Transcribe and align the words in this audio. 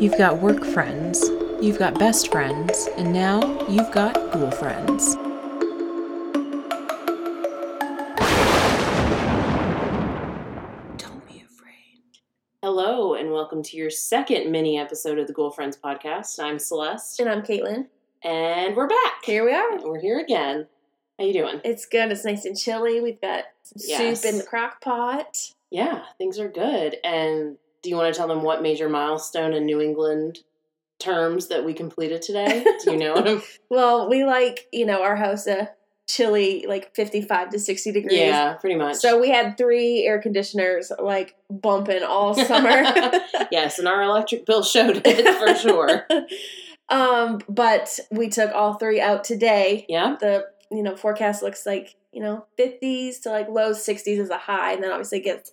You've 0.00 0.18
got 0.18 0.38
work 0.38 0.64
friends, 0.64 1.22
you've 1.60 1.78
got 1.78 1.96
best 1.98 2.32
friends, 2.32 2.88
and 2.96 3.12
now 3.12 3.40
you've 3.68 3.90
got 3.92 4.14
ghoul 4.32 4.50
friends. 4.50 5.16
Don't 10.98 11.26
be 11.28 11.42
afraid. 11.44 12.00
Hello, 12.62 13.14
and 13.14 13.30
welcome 13.32 13.62
to 13.64 13.76
your 13.76 13.90
second 13.90 14.50
mini 14.50 14.78
episode 14.78 15.18
of 15.18 15.26
the 15.26 15.32
Ghoul 15.32 15.50
Friends 15.50 15.76
podcast. 15.82 16.38
I'm 16.42 16.58
Celeste, 16.58 17.20
And 17.20 17.28
I'm 17.28 17.42
Caitlin. 17.42 17.86
and 18.22 18.76
we're 18.76 18.86
back. 18.86 19.24
Here 19.24 19.44
we 19.44 19.52
are. 19.52 19.78
We're 19.86 20.00
here 20.00 20.20
again. 20.20 20.66
How 21.18 21.24
you 21.26 21.32
doing? 21.32 21.60
It's 21.64 21.86
good. 21.86 22.10
It's 22.10 22.24
nice 22.24 22.44
and 22.44 22.56
chilly. 22.58 23.00
We've 23.00 23.20
got 23.20 23.44
some 23.62 23.82
Yes. 23.86 24.20
soup 24.22 24.32
in 24.32 24.38
the 24.38 24.44
crock 24.44 24.80
pot. 24.80 25.52
Yeah, 25.70 26.02
things 26.18 26.38
are 26.38 26.48
good. 26.48 26.96
And 27.04 27.56
do 27.82 27.90
you 27.90 27.96
want 27.96 28.12
to 28.12 28.18
tell 28.18 28.28
them 28.28 28.42
what 28.42 28.62
major 28.62 28.88
milestone 28.88 29.52
in 29.52 29.66
New 29.66 29.80
England 29.80 30.40
terms 30.98 31.48
that 31.48 31.64
we 31.64 31.74
completed 31.74 32.22
today? 32.22 32.64
do 32.84 32.92
you 32.92 32.96
know 32.98 33.20
them? 33.20 33.42
Well, 33.70 34.08
we 34.08 34.24
like, 34.24 34.66
you 34.72 34.84
know, 34.86 35.02
our 35.02 35.16
house 35.16 35.46
a 35.46 35.70
chilly, 36.08 36.64
like 36.68 36.94
55 36.94 37.50
to 37.50 37.58
60 37.58 37.92
degrees. 37.92 38.18
yeah, 38.18 38.54
pretty 38.54 38.76
much. 38.76 38.96
So 38.96 39.18
we 39.20 39.30
had 39.30 39.56
three 39.56 40.04
air 40.04 40.20
conditioners 40.20 40.92
like 40.98 41.34
bumping 41.50 42.02
all 42.02 42.34
summer. 42.46 42.82
yes, 43.50 43.78
and 43.78 43.86
our 43.88 44.02
electric 44.02 44.44
bill 44.46 44.62
showed 44.62 45.00
it 45.04 45.38
for 45.38 45.54
sure. 45.54 46.06
um, 46.88 47.40
but 47.48 47.98
we 48.10 48.28
took 48.28 48.52
all 48.52 48.74
three 48.74 49.00
out 49.00 49.24
today. 49.24 49.86
Yeah. 49.88 50.16
The 50.20 50.46
you 50.72 50.82
know 50.82 50.96
forecast 50.96 51.42
looks 51.42 51.66
like 51.66 51.96
you 52.12 52.22
know 52.22 52.46
50s 52.58 53.20
to 53.22 53.30
like 53.30 53.48
low 53.48 53.72
60s 53.72 54.18
is 54.18 54.30
a 54.30 54.38
high, 54.38 54.72
and 54.72 54.82
then 54.82 54.90
obviously 54.90 55.18
it 55.18 55.24
gets 55.24 55.52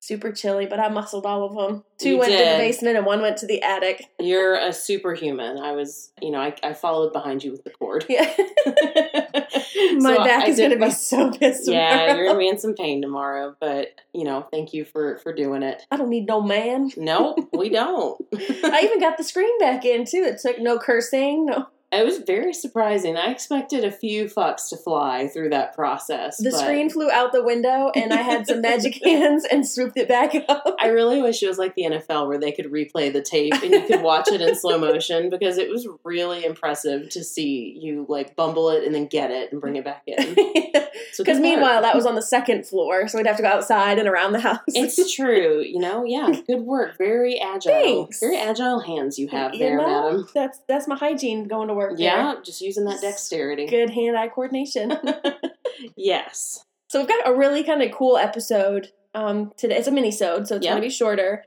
super 0.00 0.32
chilly. 0.32 0.66
But 0.66 0.80
I 0.80 0.88
muscled 0.88 1.26
all 1.26 1.44
of 1.44 1.54
them. 1.54 1.84
Two 1.98 2.10
You 2.10 2.18
went 2.18 2.30
to 2.32 2.38
the 2.38 2.56
basement 2.58 2.96
and 2.96 3.04
one 3.04 3.20
went 3.20 3.36
to 3.38 3.46
the 3.46 3.62
attic. 3.62 4.06
You're 4.18 4.54
a 4.54 4.72
superhuman. 4.72 5.58
I 5.58 5.72
was, 5.72 6.12
you 6.22 6.30
know, 6.30 6.40
I, 6.40 6.54
I 6.62 6.72
followed 6.72 7.12
behind 7.12 7.42
you 7.42 7.50
with 7.50 7.64
the 7.64 7.70
cord. 7.70 8.06
Yeah, 8.08 8.32
my 8.66 10.14
So 10.14 10.24
back 10.24 10.44
I 10.44 10.48
is 10.48 10.58
gonna 10.58 10.78
be 10.78 10.90
so 10.90 11.30
pissed. 11.30 11.68
Yeah, 11.68 11.90
tomorrow. 11.90 12.16
you're 12.16 12.26
gonna 12.26 12.38
be 12.38 12.48
in 12.48 12.58
some 12.58 12.74
pain 12.74 13.02
tomorrow, 13.02 13.56
but 13.60 13.88
you 14.12 14.24
know, 14.24 14.46
thank 14.50 14.72
you 14.72 14.84
for 14.84 15.18
for 15.18 15.32
doing 15.32 15.62
it. 15.62 15.82
I 15.90 15.96
don't 15.96 16.10
need 16.10 16.26
no 16.26 16.40
man. 16.40 16.90
No, 16.96 17.36
we 17.52 17.68
don't. 17.68 18.20
I 18.34 18.82
even 18.84 19.00
got 19.00 19.18
the 19.18 19.24
screen 19.24 19.58
back 19.58 19.84
in 19.84 20.04
too. 20.04 20.24
It 20.24 20.40
took 20.40 20.58
no 20.60 20.78
cursing, 20.78 21.46
no. 21.46 21.68
It 21.90 22.04
was 22.04 22.18
very 22.18 22.52
surprising. 22.52 23.16
I 23.16 23.30
expected 23.30 23.82
a 23.82 23.90
few 23.90 24.26
fucks 24.26 24.68
to 24.68 24.76
fly 24.76 25.26
through 25.26 25.50
that 25.50 25.74
process. 25.74 26.36
The 26.36 26.50
but 26.50 26.58
screen 26.58 26.90
flew 26.90 27.10
out 27.10 27.32
the 27.32 27.42
window, 27.42 27.90
and 27.94 28.12
I 28.12 28.20
had 28.20 28.46
some 28.46 28.60
magic 28.60 29.00
hands 29.04 29.46
and 29.50 29.66
swooped 29.66 29.96
it 29.96 30.06
back 30.06 30.34
up. 30.48 30.76
I 30.78 30.88
really 30.88 31.22
wish 31.22 31.42
it 31.42 31.48
was 31.48 31.56
like 31.56 31.74
the 31.74 31.84
NFL 31.84 32.28
where 32.28 32.38
they 32.38 32.52
could 32.52 32.66
replay 32.66 33.10
the 33.10 33.22
tape 33.22 33.54
and 33.62 33.72
you 33.72 33.86
could 33.86 34.02
watch 34.02 34.28
it 34.28 34.42
in 34.42 34.54
slow 34.54 34.78
motion 34.88 35.30
because 35.30 35.56
it 35.56 35.70
was 35.70 35.88
really 36.04 36.44
impressive 36.44 37.08
to 37.10 37.24
see 37.24 37.78
you 37.80 38.04
like 38.08 38.36
bumble 38.36 38.68
it 38.68 38.84
and 38.84 38.94
then 38.94 39.06
get 39.06 39.30
it 39.30 39.50
and 39.50 39.60
bring 39.60 39.76
it 39.76 39.84
back 39.84 40.02
in. 40.06 40.36
Because 41.16 41.40
meanwhile, 41.40 41.82
that 41.82 41.94
was 41.94 42.06
on 42.06 42.14
the 42.14 42.22
second 42.22 42.66
floor, 42.66 43.08
so 43.08 43.18
we'd 43.18 43.26
have 43.26 43.36
to 43.36 43.42
go 43.42 43.48
outside 43.48 43.98
and 43.98 44.08
around 44.08 44.32
the 44.32 44.40
house. 44.40 44.60
It's 44.68 45.14
true, 45.14 45.60
you 45.60 45.78
know. 45.78 46.04
Yeah, 46.04 46.32
good 46.46 46.60
work. 46.60 46.96
Very 46.96 47.40
agile. 47.40 47.72
Thanks. 47.72 48.20
Very 48.20 48.36
agile 48.36 48.80
hands 48.80 49.18
you 49.18 49.28
have 49.28 49.54
You 49.54 49.60
there, 49.60 49.78
know, 49.78 50.12
madam. 50.12 50.28
That's 50.34 50.60
that's 50.68 50.86
my 50.86 50.96
hygiene 50.96 51.48
going 51.48 51.68
to 51.68 51.74
work. 51.78 51.94
Yeah, 51.96 52.34
just 52.44 52.60
using 52.60 52.84
that 52.84 53.00
dexterity. 53.00 53.66
good 53.66 53.90
hand-eye 53.90 54.28
coordination. 54.28 54.92
yes. 55.96 56.64
so 56.88 56.98
we've 56.98 57.08
got 57.08 57.28
a 57.28 57.34
really 57.34 57.62
kind 57.64 57.82
of 57.82 57.90
cool 57.92 58.16
episode 58.16 58.88
um, 59.14 59.52
today. 59.56 59.76
It's 59.76 59.88
a 59.88 59.92
mini-sode, 59.92 60.46
so 60.48 60.56
it's 60.56 60.66
going 60.66 60.76
to 60.76 60.82
be 60.82 60.90
shorter. 60.90 61.44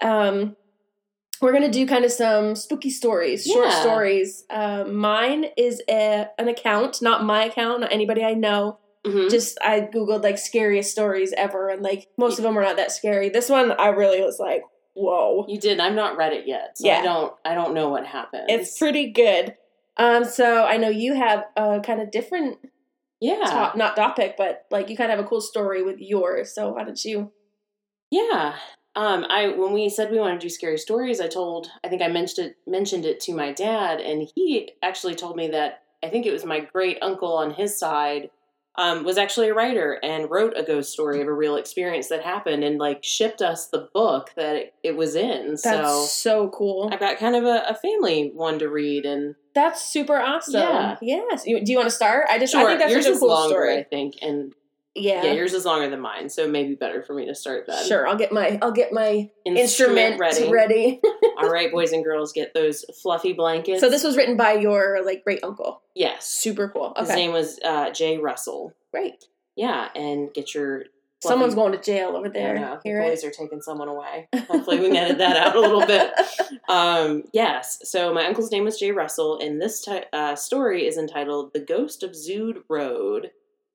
Um, 0.00 0.56
we're 1.40 1.52
going 1.52 1.64
to 1.64 1.70
do 1.70 1.86
kind 1.86 2.04
of 2.04 2.12
some 2.12 2.54
spooky 2.54 2.90
stories, 2.90 3.44
short 3.44 3.66
Yeah. 3.68 3.80
stories. 3.82 4.44
Um, 4.48 4.94
mine 4.94 5.46
is 5.56 5.82
a, 5.88 6.28
an 6.38 6.48
account, 6.48 7.02
not 7.02 7.24
my 7.24 7.44
account, 7.44 7.80
not 7.80 7.92
anybody 7.92 8.24
I 8.24 8.34
know. 8.34 8.78
Mhm. 9.04 9.28
Just 9.28 9.58
I 9.60 9.80
googled 9.80 10.22
like 10.22 10.38
scariest 10.38 10.92
stories 10.92 11.34
ever, 11.36 11.68
and 11.68 11.82
like 11.82 12.06
most 12.16 12.38
of 12.38 12.44
them 12.44 12.54
were 12.54 12.62
not 12.62 12.76
that 12.76 12.92
scary. 12.92 13.30
This 13.30 13.48
one 13.48 13.72
I 13.72 13.88
really 13.88 14.20
was 14.22 14.38
like, 14.38 14.62
whoa. 14.94 15.44
You 15.48 15.58
did. 15.58 15.80
I've 15.80 15.94
not 15.96 16.16
read 16.16 16.32
it 16.32 16.46
yet, 16.46 16.78
so 16.78 16.86
Yeah. 16.86 17.00
I 17.00 17.02
don't. 17.02 17.34
I 17.44 17.54
don't 17.56 17.74
know 17.74 17.88
what 17.88 18.06
happened. 18.06 18.44
It's 18.48 18.78
pretty 18.78 19.10
good. 19.10 19.56
Um, 19.96 20.24
so 20.24 20.64
I 20.64 20.76
know 20.76 20.88
you 20.88 21.14
have 21.14 21.44
a 21.56 21.80
kind 21.80 22.00
of 22.00 22.10
different 22.10 22.58
Yeah. 23.20 23.44
top, 23.44 23.76
not 23.76 23.96
topic, 23.96 24.36
but 24.36 24.66
like 24.70 24.88
you 24.88 24.96
kind 24.96 25.10
of 25.12 25.18
have 25.18 25.24
a 25.24 25.28
cool 25.28 25.40
story 25.40 25.82
with 25.82 26.00
yours. 26.00 26.54
So 26.54 26.70
why 26.70 26.84
don't 26.84 27.04
you? 27.04 27.32
Yeah. 28.10 28.56
Um, 28.94 29.24
I 29.30 29.48
when 29.48 29.72
we 29.72 29.88
said 29.88 30.10
we 30.10 30.18
wanted 30.18 30.40
to 30.40 30.46
do 30.46 30.50
scary 30.50 30.76
stories, 30.76 31.20
I 31.20 31.28
told 31.28 31.70
I 31.82 31.88
think 31.88 32.02
I 32.02 32.08
mentioned 32.08 32.48
it 32.48 32.56
mentioned 32.66 33.06
it 33.06 33.20
to 33.20 33.32
my 33.34 33.52
dad, 33.52 34.00
and 34.00 34.28
he 34.34 34.72
actually 34.82 35.14
told 35.14 35.36
me 35.36 35.48
that 35.48 35.82
I 36.02 36.08
think 36.08 36.26
it 36.26 36.32
was 36.32 36.44
my 36.44 36.60
great 36.60 36.98
uncle 37.00 37.32
on 37.34 37.52
his 37.52 37.78
side 37.78 38.28
um, 38.76 39.04
was 39.04 39.18
actually 39.18 39.50
a 39.50 39.54
writer 39.54 39.98
and 40.02 40.30
wrote 40.30 40.54
a 40.56 40.62
ghost 40.62 40.92
story 40.92 41.20
of 41.20 41.28
a 41.28 41.32
real 41.32 41.56
experience 41.56 42.08
that 42.08 42.22
happened, 42.22 42.64
and 42.64 42.78
like 42.78 43.04
shipped 43.04 43.42
us 43.42 43.66
the 43.68 43.88
book 43.92 44.30
that 44.36 44.56
it, 44.56 44.74
it 44.82 44.96
was 44.96 45.14
in. 45.14 45.50
That's 45.50 45.62
so 45.62 46.04
so, 46.06 46.48
cool. 46.48 46.88
I've 46.92 47.00
got 47.00 47.18
kind 47.18 47.36
of 47.36 47.44
a, 47.44 47.64
a 47.68 47.74
family 47.74 48.30
one 48.34 48.58
to 48.60 48.68
read, 48.68 49.04
and 49.04 49.34
That's 49.54 49.84
super 49.84 50.16
awesome. 50.16 50.54
Yeah. 50.54 50.96
Yes. 51.02 51.46
You, 51.46 51.62
do 51.62 51.70
you 51.70 51.78
want 51.78 51.90
to 51.90 51.94
start? 51.94 52.26
I 52.30 52.38
just 52.38 52.54
I 52.54 52.64
think 52.64 52.80
that's 52.80 52.92
yours 52.92 53.06
a 53.06 53.18
cool 53.18 53.28
longer, 53.28 53.54
story. 53.54 53.78
I 53.78 53.84
think, 53.84 54.14
and 54.22 54.54
Yeah. 54.94 55.24
yeah. 55.24 55.32
yours 55.32 55.54
is 55.54 55.64
longer 55.64 55.88
than 55.88 56.00
mine, 56.00 56.28
so 56.28 56.44
it 56.44 56.50
may 56.50 56.64
be 56.64 56.74
better 56.74 57.02
for 57.02 57.14
me 57.14 57.24
to 57.26 57.34
start 57.34 57.66
that. 57.66 57.86
Sure. 57.86 58.06
I'll 58.06 58.16
get 58.16 58.30
my 58.32 58.58
I'll 58.60 58.72
get 58.72 58.92
my 58.92 59.30
instrument, 59.46 60.18
ready. 60.20 60.50
ready. 60.50 61.00
All 61.38 61.48
right, 61.50 61.72
boys 61.72 61.92
and 61.92 62.04
girls, 62.04 62.32
get 62.32 62.52
those 62.54 62.84
fluffy 63.02 63.32
blankets. 63.32 63.80
so 63.80 63.88
this 63.88 64.04
was 64.04 64.16
written 64.16 64.36
by 64.36 64.52
your 64.52 65.02
like 65.04 65.24
great 65.24 65.42
uncle. 65.42 65.82
yes, 65.94 66.26
Super 66.26 66.68
cool. 66.68 66.92
his 66.98 67.08
name 67.08 67.32
was 67.32 67.58
uh, 67.64 67.90
Jay 67.90 68.18
Russell. 68.18 68.74
Great. 68.92 69.24
Yeah, 69.56 69.88
and 69.94 70.32
get 70.34 70.54
your. 70.54 70.80
fluffy- 70.80 71.32
Someone's 71.34 71.54
going 71.54 71.72
to 71.72 71.78
jail 71.80 72.14
over 72.16 72.28
there. 72.28 72.54
know, 72.54 72.78
the 72.82 72.88
Hear 72.88 73.00
it? 73.00 73.08
boys 73.08 73.24
are 73.24 73.30
taking 73.30 73.60
someone 73.62 73.88
away. 73.88 74.28
Hopefully, 74.48 74.78
we 74.78 74.88
can 74.88 74.96
edit 74.96 75.18
that 75.18 75.36
out 75.36 75.56
a 75.56 75.60
little 75.60 75.86
bit. 75.86 76.10
Um, 76.68 77.24
yes, 77.32 77.80
so 77.84 78.12
my 78.14 78.24
uncle's 78.26 78.50
name 78.50 78.64
was 78.64 78.78
Jay 78.78 78.90
Russell, 78.92 79.38
and 79.40 79.60
this 79.60 79.82
ti 79.82 80.00
uh, 80.12 80.34
story 80.36 80.86
is 80.86 80.96
entitled 80.98 81.52
"The 81.54 81.60
Ghost 81.60 82.02
of 82.02 82.10
Zood 82.12 82.62
Road." 82.68 83.30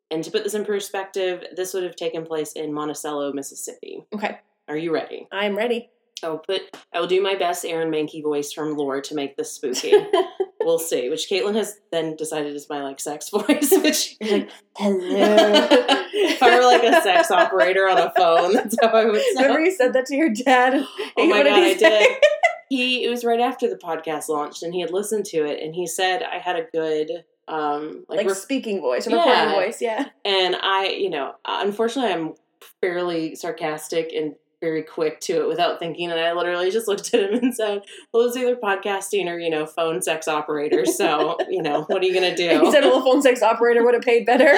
And 0.10 0.24
to 0.24 0.32
put 0.32 0.44
this 0.44 0.54
in 0.54 0.64
perspective, 0.66 1.44
this 1.56 1.74
would 1.74 1.84
have 1.84 1.96
taken 1.96 2.26
place 2.26 2.54
in 2.54 2.74
Monticello, 2.74 3.34
Mississippi. 3.34 4.06
Okay. 4.14 4.40
Are 4.68 4.78
you 4.78 4.94
ready? 4.94 5.28
I'm 5.32 5.56
ready. 5.56 5.90
I 6.24 6.30
will 6.30 6.40
put. 6.40 6.62
I 6.94 7.00
will 7.00 7.08
do 7.08 7.22
my 7.22 7.36
best 7.36 7.64
Aaron 7.66 7.92
Mahnke 7.92 8.24
voice 8.24 8.52
from 8.52 8.76
Lore 8.76 9.02
to 9.02 9.16
make 9.16 9.38
this 9.38 9.52
spooky. 9.52 9.94
we'll 10.62 10.80
see. 10.80 11.10
Which 11.10 11.30
Caitlin 11.30 11.56
has 11.56 11.78
then 11.92 12.16
decided 12.16 12.56
is 12.56 12.68
my 12.70 12.82
like 12.82 13.00
sex 13.00 13.30
voice. 13.32 13.72
Which 13.72 14.16
Like, 14.22 14.50
hello. 14.78 15.68
if 16.14 16.42
I 16.42 16.58
were 16.58 16.66
like 16.66 16.84
a 16.84 17.02
sex 17.02 17.30
operator 17.30 17.88
on 17.88 17.98
a 18.00 18.12
phone, 18.18 18.54
that's 18.54 18.76
how 18.82 18.88
I 18.90 19.06
would 19.06 19.22
sound. 19.34 19.46
Remember 19.46 19.62
you 19.62 19.72
said 19.72 19.94
that 19.94 20.06
to 20.08 20.16
your 20.16 20.30
dad? 20.30 20.84
oh 21.18 21.28
my 21.28 21.44
god, 21.44 21.54
I 21.54 21.74
did. 21.76 22.18
He 22.70 23.04
it 23.06 23.10
was 23.10 23.24
right 23.24 23.40
after 23.40 23.70
the 23.70 23.78
podcast 23.78 24.28
launched, 24.28 24.64
and 24.64 24.74
he 24.74 24.82
had 24.82 24.92
listened 24.92 25.26
to 25.28 25.46
it, 25.46 25.62
and 25.64 25.76
he 25.76 25.88
said 25.88 26.24
I 26.24 26.40
had 26.40 26.56
a 26.58 26.66
good 26.74 27.24
um 27.48 28.04
like, 28.10 28.26
Like 28.28 28.36
speaking 28.36 28.82
voice 28.82 29.08
or 29.08 29.12
Yeah. 29.12 29.18
recording 29.46 29.54
voice, 29.68 29.82
yeah. 29.82 30.06
and 30.26 30.56
I 30.62 30.88
you 30.90 31.10
know 31.10 31.34
unfortunately 31.46 32.12
I'm 32.12 32.34
fairly 32.82 33.36
sarcastic 33.36 34.12
and 34.14 34.36
very 34.60 34.82
quick 34.82 35.20
to 35.22 35.34
it 35.44 35.48
without 35.48 35.78
thinking 35.80 36.10
and 36.10 36.20
I 36.20 36.34
literally 36.34 36.72
just 36.72 36.88
looked 36.88 37.14
at 37.14 37.32
him 37.32 37.40
and 37.44 37.54
said 37.56 37.84
well 38.12 38.24
it's 38.28 38.36
either 38.36 38.56
podcasting 38.56 39.28
or 39.28 39.38
you 39.38 39.52
know 39.52 39.66
phone 39.68 40.02
sex 40.02 40.28
operator 40.28 40.84
so 40.86 41.38
you 41.50 41.62
know 41.62 41.84
what 41.84 42.02
are 42.02 42.06
you 42.06 42.14
gonna 42.14 42.36
do 42.36 42.62
He 42.64 42.72
said 42.72 42.84
a 42.84 42.90
phone 42.90 43.22
sex 43.22 43.44
operator 43.44 43.84
would 43.86 43.94
have 43.94 44.04
paid 44.04 44.26
better. 44.26 44.52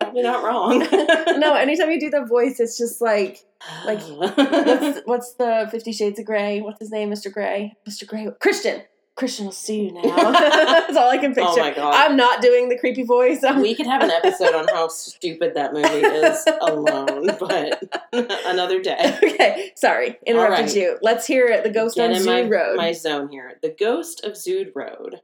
probably 0.00 0.22
not 0.22 0.42
wrong 0.42 0.78
no, 1.38 1.54
anytime 1.54 1.90
you 1.90 2.00
do 2.00 2.10
the 2.10 2.24
voice, 2.24 2.60
it's 2.60 2.76
just 2.78 3.00
like 3.00 3.44
like, 3.84 4.00
what's 4.08 5.00
what's 5.04 5.32
the 5.34 5.68
Fifty 5.70 5.92
Shades 5.92 6.18
of 6.18 6.24
Grey? 6.24 6.60
What's 6.60 6.78
his 6.80 6.90
name, 6.90 7.10
Mr. 7.10 7.32
Grey? 7.32 7.74
Mr. 7.88 8.06
Grey, 8.06 8.28
Christian. 8.40 8.82
Christian 9.18 9.46
will 9.46 9.52
see 9.52 9.86
you 9.86 9.92
now. 9.92 10.02
That's 10.32 10.96
all 10.96 11.10
I 11.10 11.18
can 11.18 11.32
oh 11.32 11.34
picture. 11.34 11.50
oh 11.50 11.56
my 11.58 11.74
god 11.74 11.92
I'm 11.94 12.16
not 12.16 12.40
doing 12.40 12.68
the 12.68 12.78
creepy 12.78 13.02
voice. 13.02 13.42
I'm- 13.42 13.60
we 13.60 13.74
could 13.74 13.86
have 13.86 14.02
an 14.02 14.10
episode 14.10 14.54
on 14.54 14.68
how 14.68 14.86
stupid 14.88 15.54
that 15.54 15.72
movie 15.74 15.88
is 15.88 16.46
alone, 16.62 17.26
but 17.40 17.82
another 18.46 18.80
day. 18.80 19.18
okay, 19.22 19.72
sorry, 19.74 20.16
interrupted 20.24 20.66
right. 20.66 20.74
you. 20.76 20.98
Let's 21.02 21.26
hear 21.26 21.46
it. 21.48 21.64
The 21.64 21.70
Ghost 21.70 21.96
Get 21.96 22.10
on 22.10 22.16
in 22.16 22.22
Zoo 22.22 22.30
my, 22.30 22.42
Road. 22.42 22.76
my 22.76 22.92
zone 22.92 23.28
here. 23.28 23.58
The 23.60 23.74
Ghost 23.78 24.24
of 24.24 24.32
Zood 24.34 24.70
Road. 24.74 25.20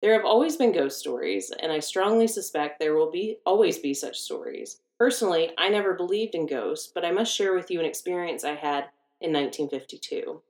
There 0.00 0.14
have 0.14 0.24
always 0.24 0.56
been 0.56 0.72
ghost 0.72 0.98
stories, 0.98 1.52
and 1.60 1.70
I 1.70 1.78
strongly 1.80 2.26
suspect 2.26 2.78
there 2.78 2.94
will 2.94 3.10
be 3.10 3.38
always 3.44 3.78
be 3.78 3.94
such 3.94 4.20
stories. 4.20 4.80
Personally, 4.98 5.50
I 5.58 5.68
never 5.68 5.94
believed 5.94 6.34
in 6.34 6.46
ghosts, 6.46 6.90
but 6.92 7.04
I 7.04 7.10
must 7.10 7.34
share 7.34 7.54
with 7.54 7.70
you 7.70 7.80
an 7.80 7.86
experience 7.86 8.44
I 8.44 8.54
had 8.54 8.84
in 9.20 9.32
1952. 9.32 10.40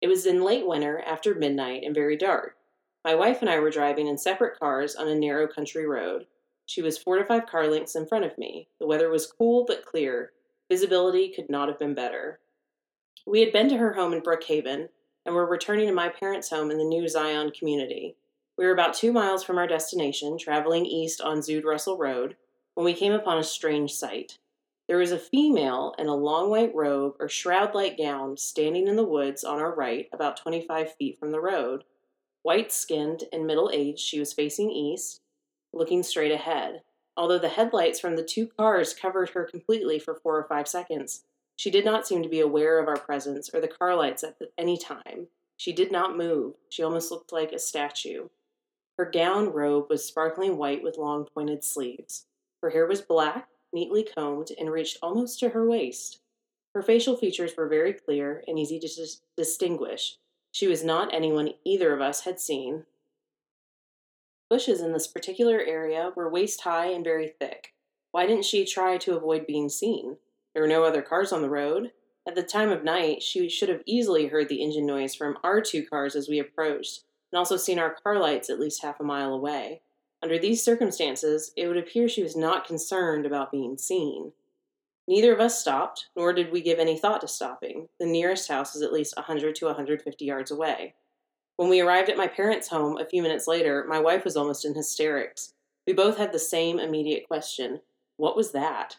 It 0.00 0.08
was 0.08 0.26
in 0.26 0.42
late 0.42 0.66
winter, 0.66 1.00
after 1.00 1.34
midnight, 1.34 1.82
and 1.84 1.94
very 1.94 2.16
dark. 2.16 2.56
My 3.04 3.14
wife 3.14 3.40
and 3.40 3.50
I 3.50 3.58
were 3.58 3.70
driving 3.70 4.06
in 4.06 4.18
separate 4.18 4.58
cars 4.58 4.96
on 4.96 5.08
a 5.08 5.14
narrow 5.14 5.46
country 5.46 5.86
road. 5.86 6.26
She 6.66 6.82
was 6.82 6.98
four 6.98 7.18
to 7.18 7.24
five 7.24 7.46
car 7.46 7.66
lengths 7.66 7.96
in 7.96 8.06
front 8.06 8.24
of 8.24 8.38
me. 8.38 8.68
The 8.78 8.86
weather 8.86 9.10
was 9.10 9.26
cool 9.26 9.64
but 9.66 9.84
clear. 9.84 10.32
Visibility 10.70 11.28
could 11.28 11.50
not 11.50 11.68
have 11.68 11.78
been 11.78 11.94
better. 11.94 12.40
We 13.26 13.40
had 13.40 13.52
been 13.52 13.68
to 13.70 13.76
her 13.76 13.94
home 13.94 14.12
in 14.12 14.20
Brookhaven 14.22 14.88
and 15.26 15.34
were 15.34 15.46
returning 15.46 15.88
to 15.88 15.94
my 15.94 16.08
parents' 16.08 16.50
home 16.50 16.70
in 16.70 16.78
the 16.78 16.84
New 16.84 17.08
Zion 17.08 17.50
community. 17.50 18.16
We 18.56 18.64
were 18.64 18.72
about 18.72 18.94
two 18.94 19.12
miles 19.12 19.42
from 19.42 19.58
our 19.58 19.66
destination, 19.66 20.38
traveling 20.38 20.84
east 20.86 21.20
on 21.20 21.38
Zuid 21.38 21.64
Russell 21.64 21.96
Road, 21.96 22.36
when 22.74 22.84
we 22.84 22.94
came 22.94 23.12
upon 23.12 23.38
a 23.38 23.42
strange 23.42 23.92
sight. 23.92 24.38
There 24.90 24.98
was 24.98 25.12
a 25.12 25.20
female 25.20 25.94
in 25.98 26.08
a 26.08 26.16
long 26.16 26.50
white 26.50 26.74
robe 26.74 27.14
or 27.20 27.28
shroud 27.28 27.76
like 27.76 27.96
gown 27.96 28.36
standing 28.36 28.88
in 28.88 28.96
the 28.96 29.04
woods 29.04 29.44
on 29.44 29.60
our 29.60 29.72
right, 29.72 30.08
about 30.12 30.36
25 30.36 30.96
feet 30.96 31.16
from 31.20 31.30
the 31.30 31.40
road. 31.40 31.84
White 32.42 32.72
skinned 32.72 33.22
and 33.32 33.46
middle 33.46 33.70
aged, 33.72 34.00
she 34.00 34.18
was 34.18 34.32
facing 34.32 34.68
east, 34.72 35.20
looking 35.72 36.02
straight 36.02 36.32
ahead. 36.32 36.82
Although 37.16 37.38
the 37.38 37.50
headlights 37.50 38.00
from 38.00 38.16
the 38.16 38.24
two 38.24 38.48
cars 38.48 38.92
covered 38.92 39.30
her 39.30 39.44
completely 39.44 40.00
for 40.00 40.16
four 40.16 40.36
or 40.36 40.48
five 40.48 40.66
seconds, 40.66 41.22
she 41.54 41.70
did 41.70 41.84
not 41.84 42.04
seem 42.04 42.24
to 42.24 42.28
be 42.28 42.40
aware 42.40 42.80
of 42.80 42.88
our 42.88 42.98
presence 42.98 43.48
or 43.54 43.60
the 43.60 43.68
car 43.68 43.94
lights 43.94 44.24
at 44.24 44.38
any 44.58 44.76
time. 44.76 45.28
She 45.56 45.72
did 45.72 45.92
not 45.92 46.16
move. 46.16 46.54
She 46.68 46.82
almost 46.82 47.12
looked 47.12 47.30
like 47.30 47.52
a 47.52 47.60
statue. 47.60 48.26
Her 48.98 49.08
gown 49.08 49.52
robe 49.52 49.86
was 49.88 50.04
sparkling 50.04 50.56
white 50.56 50.82
with 50.82 50.98
long 50.98 51.26
pointed 51.32 51.62
sleeves. 51.62 52.26
Her 52.60 52.70
hair 52.70 52.88
was 52.88 53.00
black, 53.00 53.46
neatly 53.72 54.02
combed, 54.02 54.50
and 54.58 54.70
reached 54.70 54.98
almost 55.02 55.38
to 55.40 55.50
her 55.50 55.68
waist. 55.68 56.20
Her 56.74 56.82
facial 56.82 57.16
features 57.16 57.52
were 57.56 57.68
very 57.68 57.92
clear 57.92 58.44
and 58.46 58.58
easy 58.58 58.78
to 58.78 58.86
dis- 58.86 59.22
distinguish. 59.36 60.18
She 60.52 60.66
was 60.66 60.84
not 60.84 61.12
anyone 61.14 61.50
either 61.64 61.92
of 61.92 62.00
us 62.00 62.22
had 62.22 62.40
seen. 62.40 62.84
Bushes 64.48 64.80
in 64.80 64.92
this 64.92 65.06
particular 65.06 65.60
area 65.60 66.12
were 66.16 66.28
waist 66.28 66.62
high 66.62 66.86
and 66.86 67.04
very 67.04 67.28
thick. 67.28 67.74
Why 68.12 68.26
didn't 68.26 68.44
she 68.44 68.64
try 68.64 68.98
to 68.98 69.16
avoid 69.16 69.46
being 69.46 69.68
seen? 69.68 70.16
There 70.52 70.62
were 70.62 70.68
no 70.68 70.82
other 70.82 71.02
cars 71.02 71.32
on 71.32 71.42
the 71.42 71.50
road. 71.50 71.92
At 72.26 72.34
the 72.34 72.42
time 72.42 72.70
of 72.70 72.84
night, 72.84 73.22
she 73.22 73.48
should 73.48 73.68
have 73.68 73.82
easily 73.86 74.26
heard 74.26 74.48
the 74.48 74.62
engine 74.62 74.86
noise 74.86 75.14
from 75.14 75.38
our 75.44 75.60
two 75.60 75.86
cars 75.86 76.16
as 76.16 76.28
we 76.28 76.38
approached, 76.38 77.04
and 77.32 77.38
also 77.38 77.56
seen 77.56 77.78
our 77.78 77.94
car 77.94 78.18
lights 78.18 78.50
at 78.50 78.58
least 78.58 78.82
half 78.82 79.00
a 79.00 79.04
mile 79.04 79.32
away. 79.32 79.82
Under 80.22 80.38
these 80.38 80.62
circumstances, 80.62 81.52
it 81.56 81.66
would 81.66 81.76
appear 81.76 82.08
she 82.08 82.22
was 82.22 82.36
not 82.36 82.66
concerned 82.66 83.24
about 83.24 83.52
being 83.52 83.78
seen. 83.78 84.32
Neither 85.08 85.32
of 85.32 85.40
us 85.40 85.58
stopped, 85.58 86.08
nor 86.14 86.32
did 86.32 86.52
we 86.52 86.60
give 86.60 86.78
any 86.78 86.98
thought 86.98 87.22
to 87.22 87.28
stopping. 87.28 87.88
The 87.98 88.06
nearest 88.06 88.48
house 88.48 88.76
is 88.76 88.82
at 88.82 88.92
least 88.92 89.14
a 89.16 89.22
100 89.22 89.54
to 89.56 89.66
a 89.66 89.68
150 89.70 90.24
yards 90.24 90.50
away. 90.50 90.94
When 91.56 91.68
we 91.68 91.80
arrived 91.80 92.08
at 92.08 92.16
my 92.16 92.26
parents' 92.26 92.68
home 92.68 92.96
a 92.98 93.06
few 93.06 93.22
minutes 93.22 93.46
later, 93.46 93.84
my 93.88 93.98
wife 93.98 94.24
was 94.24 94.36
almost 94.36 94.64
in 94.64 94.74
hysterics. 94.74 95.52
We 95.86 95.92
both 95.92 96.16
had 96.16 96.32
the 96.32 96.38
same 96.38 96.78
immediate 96.78 97.26
question 97.26 97.80
What 98.16 98.36
was 98.36 98.52
that? 98.52 98.98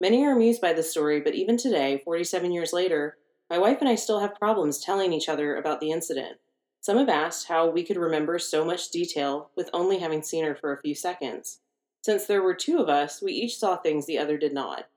Many 0.00 0.24
are 0.24 0.32
amused 0.32 0.60
by 0.60 0.72
this 0.72 0.90
story, 0.90 1.20
but 1.20 1.34
even 1.34 1.56
today, 1.56 2.00
47 2.04 2.52
years 2.52 2.72
later, 2.72 3.16
my 3.50 3.58
wife 3.58 3.78
and 3.80 3.88
I 3.88 3.94
still 3.94 4.20
have 4.20 4.34
problems 4.34 4.78
telling 4.78 5.12
each 5.12 5.28
other 5.28 5.56
about 5.56 5.80
the 5.80 5.90
incident. 5.90 6.38
Some 6.84 6.98
have 6.98 7.08
asked 7.08 7.48
how 7.48 7.66
we 7.66 7.82
could 7.82 7.96
remember 7.96 8.38
so 8.38 8.62
much 8.62 8.90
detail 8.90 9.48
with 9.56 9.70
only 9.72 10.00
having 10.00 10.20
seen 10.20 10.44
her 10.44 10.54
for 10.54 10.70
a 10.70 10.80
few 10.82 10.94
seconds. 10.94 11.60
Since 12.02 12.26
there 12.26 12.42
were 12.42 12.52
two 12.52 12.76
of 12.76 12.90
us, 12.90 13.22
we 13.22 13.32
each 13.32 13.56
saw 13.56 13.78
things 13.78 14.04
the 14.04 14.18
other 14.18 14.36
did 14.36 14.52
not. 14.52 14.88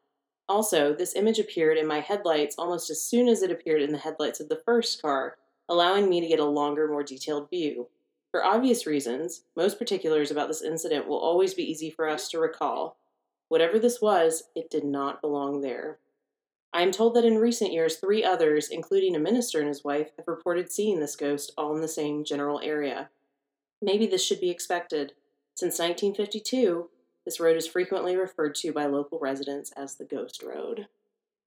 Also, 0.49 0.93
this 0.93 1.15
image 1.15 1.39
appeared 1.39 1.77
in 1.77 1.87
my 1.87 2.01
headlights 2.01 2.57
almost 2.57 2.89
as 2.89 3.01
soon 3.01 3.29
as 3.29 3.41
it 3.41 3.51
appeared 3.51 3.81
in 3.81 3.93
the 3.93 3.99
headlights 3.99 4.41
of 4.41 4.49
the 4.49 4.61
first 4.65 5.01
car, 5.01 5.37
allowing 5.69 6.09
me 6.09 6.19
to 6.19 6.27
get 6.27 6.41
a 6.41 6.43
longer, 6.43 6.89
more 6.89 7.03
detailed 7.03 7.49
view. 7.49 7.87
For 8.31 8.43
obvious 8.43 8.85
reasons, 8.85 9.43
most 9.55 9.79
particulars 9.79 10.29
about 10.29 10.49
this 10.49 10.61
incident 10.61 11.07
will 11.07 11.19
always 11.19 11.53
be 11.53 11.71
easy 11.71 11.89
for 11.89 12.09
us 12.09 12.27
to 12.31 12.37
recall. 12.37 12.97
Whatever 13.47 13.79
this 13.79 14.01
was, 14.01 14.43
it 14.55 14.69
did 14.69 14.83
not 14.83 15.21
belong 15.21 15.61
there. 15.61 15.99
I 16.77 16.81
am 16.83 16.91
told 16.91 17.15
that 17.15 17.25
in 17.25 17.39
recent 17.39 17.73
years, 17.73 17.95
three 17.97 18.23
others, 18.23 18.69
including 18.69 19.15
a 19.15 19.19
minister 19.19 19.57
and 19.57 19.67
his 19.67 19.83
wife, 19.83 20.11
have 20.15 20.27
reported 20.27 20.71
seeing 20.71 20.99
this 20.99 21.15
ghost 21.15 21.51
all 21.57 21.73
in 21.75 21.81
the 21.81 21.87
same 21.87 22.23
general 22.23 22.59
area. 22.63 23.09
Maybe 23.81 24.05
this 24.05 24.23
should 24.23 24.39
be 24.39 24.51
expected. 24.51 25.13
Since 25.55 25.79
1952, 25.79 26.87
this 27.25 27.39
road 27.39 27.57
is 27.57 27.65
frequently 27.65 28.15
referred 28.15 28.53
to 28.57 28.71
by 28.71 28.85
local 28.85 29.17
residents 29.17 29.71
as 29.75 29.95
the 29.95 30.05
Ghost 30.05 30.43
Road. 30.43 30.85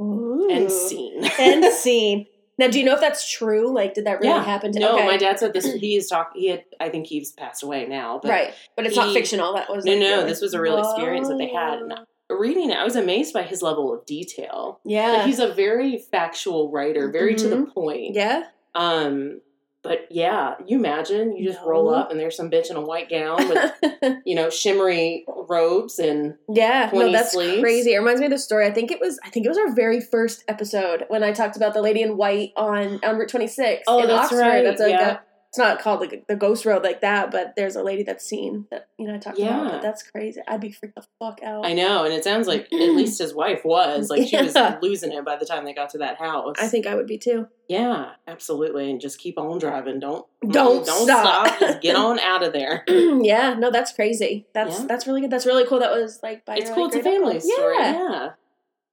Ooh. 0.02 0.48
And 0.50 0.68
seen. 0.70 1.24
and 1.38 1.64
seen. 1.72 2.26
Now, 2.58 2.66
do 2.66 2.80
you 2.80 2.84
know 2.84 2.94
if 2.94 3.00
that's 3.00 3.30
true? 3.30 3.72
Like, 3.72 3.94
did 3.94 4.06
that 4.06 4.18
really 4.20 4.34
Yeah. 4.34 4.42
happen? 4.42 4.72
To, 4.72 4.80
No, 4.80 4.96
okay. 4.96 5.06
my 5.06 5.16
dad 5.16 5.38
said 5.38 5.52
this. 5.52 5.72
He 5.74 5.94
is 5.94 6.08
talk. 6.08 6.32
He 6.34 6.48
had. 6.48 6.64
I 6.80 6.88
think 6.88 7.06
he's 7.06 7.30
passed 7.30 7.62
away 7.62 7.86
now. 7.86 8.18
But 8.20 8.30
right, 8.32 8.54
but 8.74 8.84
it's 8.84 8.96
not 8.96 9.08
he- 9.08 9.14
fictional. 9.14 9.54
That 9.54 9.70
was 9.70 9.84
No, 9.84 9.92
like, 9.92 10.00
no, 10.00 10.16
really- 10.16 10.28
this 10.28 10.40
was 10.40 10.54
a 10.54 10.60
real 10.60 10.76
experience 10.78 11.28
that 11.28 11.38
they 11.38 11.48
had. 11.50 11.78
And. 11.78 11.94
Reading 12.38 12.70
it, 12.70 12.76
I 12.78 12.84
was 12.84 12.96
amazed 12.96 13.32
by 13.34 13.42
his 13.42 13.62
level 13.62 13.92
of 13.92 14.04
detail. 14.06 14.80
Yeah, 14.84 15.12
Like 15.12 15.26
he's 15.26 15.38
a 15.38 15.52
very 15.52 15.98
factual 15.98 16.70
writer, 16.70 17.10
very 17.10 17.34
to 17.36 17.48
the 17.48 17.56
Mhm. 17.56 17.72
point. 17.74 18.14
yeah. 18.14 18.44
Um, 18.74 19.40
but 19.82 20.00
yeah, 20.10 20.56
you 20.66 20.76
imagine 20.78 21.34
you 21.36 21.48
just 21.50 21.64
roll 21.64 21.88
up 21.88 22.10
and 22.10 22.20
there's 22.20 22.36
some 22.36 22.50
bitch 22.50 22.68
in 22.70 22.76
a 22.76 22.82
white 22.82 23.08
gown 23.08 23.48
with 23.48 23.72
you 24.26 24.34
know 24.34 24.50
shimmery 24.50 25.24
robes 25.48 25.98
and 25.98 26.34
Yeah, 26.50 26.90
no, 26.92 27.10
that's 27.10 27.32
sleeves. 27.32 27.62
crazy. 27.62 27.94
It 27.94 27.98
reminds 27.98 28.20
me 28.20 28.26
of 28.26 28.30
the 28.32 28.38
story. 28.38 28.66
I 28.66 28.72
think 28.72 28.90
it 28.92 29.00
was. 29.00 29.18
I 29.24 29.30
think 29.30 29.46
it 29.46 29.48
was 29.48 29.56
our 29.56 29.72
very 29.74 30.00
first 30.00 30.44
episode 30.48 31.06
when 31.08 31.22
I 31.24 31.32
talked 31.32 31.56
about 31.56 31.72
the 31.72 31.80
lady 31.80 32.02
in 32.02 32.18
white 32.18 32.52
on 32.56 33.00
on 33.02 33.16
Route 33.16 33.30
26 33.30 33.84
Oh, 33.88 34.00
in 34.02 34.08
that's 34.08 34.24
Oxford. 34.24 34.38
right, 34.40 34.64
That's 34.64 34.80
like 34.82 34.90
yeah. 34.90 35.10
a. 35.12 35.18
It's 35.50 35.58
not 35.58 35.80
called 35.80 35.98
like 35.98 36.28
the 36.28 36.36
ghost 36.36 36.64
road 36.64 36.84
like 36.84 37.00
that, 37.00 37.32
but 37.32 37.54
there's 37.56 37.74
a 37.74 37.82
lady 37.82 38.04
that's 38.04 38.24
seen 38.24 38.66
that 38.70 38.86
you 38.98 39.08
know 39.08 39.14
I 39.16 39.18
talked 39.18 39.36
about. 39.40 39.72
But 39.72 39.82
that's 39.82 40.04
crazy. 40.04 40.40
I'd 40.46 40.60
be 40.60 40.70
freaked 40.70 40.94
the 40.94 41.04
fuck 41.18 41.42
out. 41.42 41.66
I 41.66 41.72
know, 41.72 42.04
and 42.04 42.14
it 42.14 42.22
sounds 42.22 42.46
like 42.46 42.66
at 42.72 42.78
least 42.78 43.18
his 43.18 43.34
wife 43.34 43.64
was 43.64 44.10
like 44.10 44.28
she 44.28 44.36
Yeah. 44.36 44.42
was 44.44 44.54
losing 44.80 45.10
it 45.12 45.24
by 45.24 45.34
the 45.34 45.44
time 45.44 45.64
they 45.64 45.74
got 45.74 45.90
to 45.90 45.98
that 45.98 46.18
house. 46.18 46.54
I 46.60 46.68
think 46.68 46.86
I 46.86 46.94
would 46.94 47.08
be 47.08 47.18
too. 47.18 47.48
yeah, 47.68 48.10
absolutely, 48.28 48.88
and 48.92 49.00
just 49.00 49.18
keep 49.18 49.38
on 49.40 49.58
driving. 49.58 49.98
Don't 49.98 50.24
mm, 50.44 50.52
Don't 50.52 50.86
don't 50.86 51.04
stop. 51.08 51.48
stop. 51.48 51.58
Just 51.58 51.80
get 51.80 51.96
on 52.06 52.20
out 52.20 52.44
of 52.44 52.52
there. 52.52 52.84
yeah, 52.88 53.54
no, 53.58 53.72
that's 53.72 53.92
crazy. 53.92 54.46
That's 54.54 54.78
Yeah. 54.78 54.86
that's 54.86 55.08
really 55.08 55.20
good. 55.22 55.30
That's 55.30 55.46
really 55.46 55.66
cool. 55.66 55.80
That 55.80 55.90
was 55.90 56.20
like 56.22 56.44
by 56.44 56.58
It's 56.58 56.66
your, 56.66 56.74
cool. 56.76 56.84
like, 56.84 56.94
It's 56.94 57.06
a 57.06 57.10
family 57.10 57.34
uncle. 57.34 57.50
story. 57.50 57.74
Yeah, 57.76 57.92
Yeah. 57.92 58.28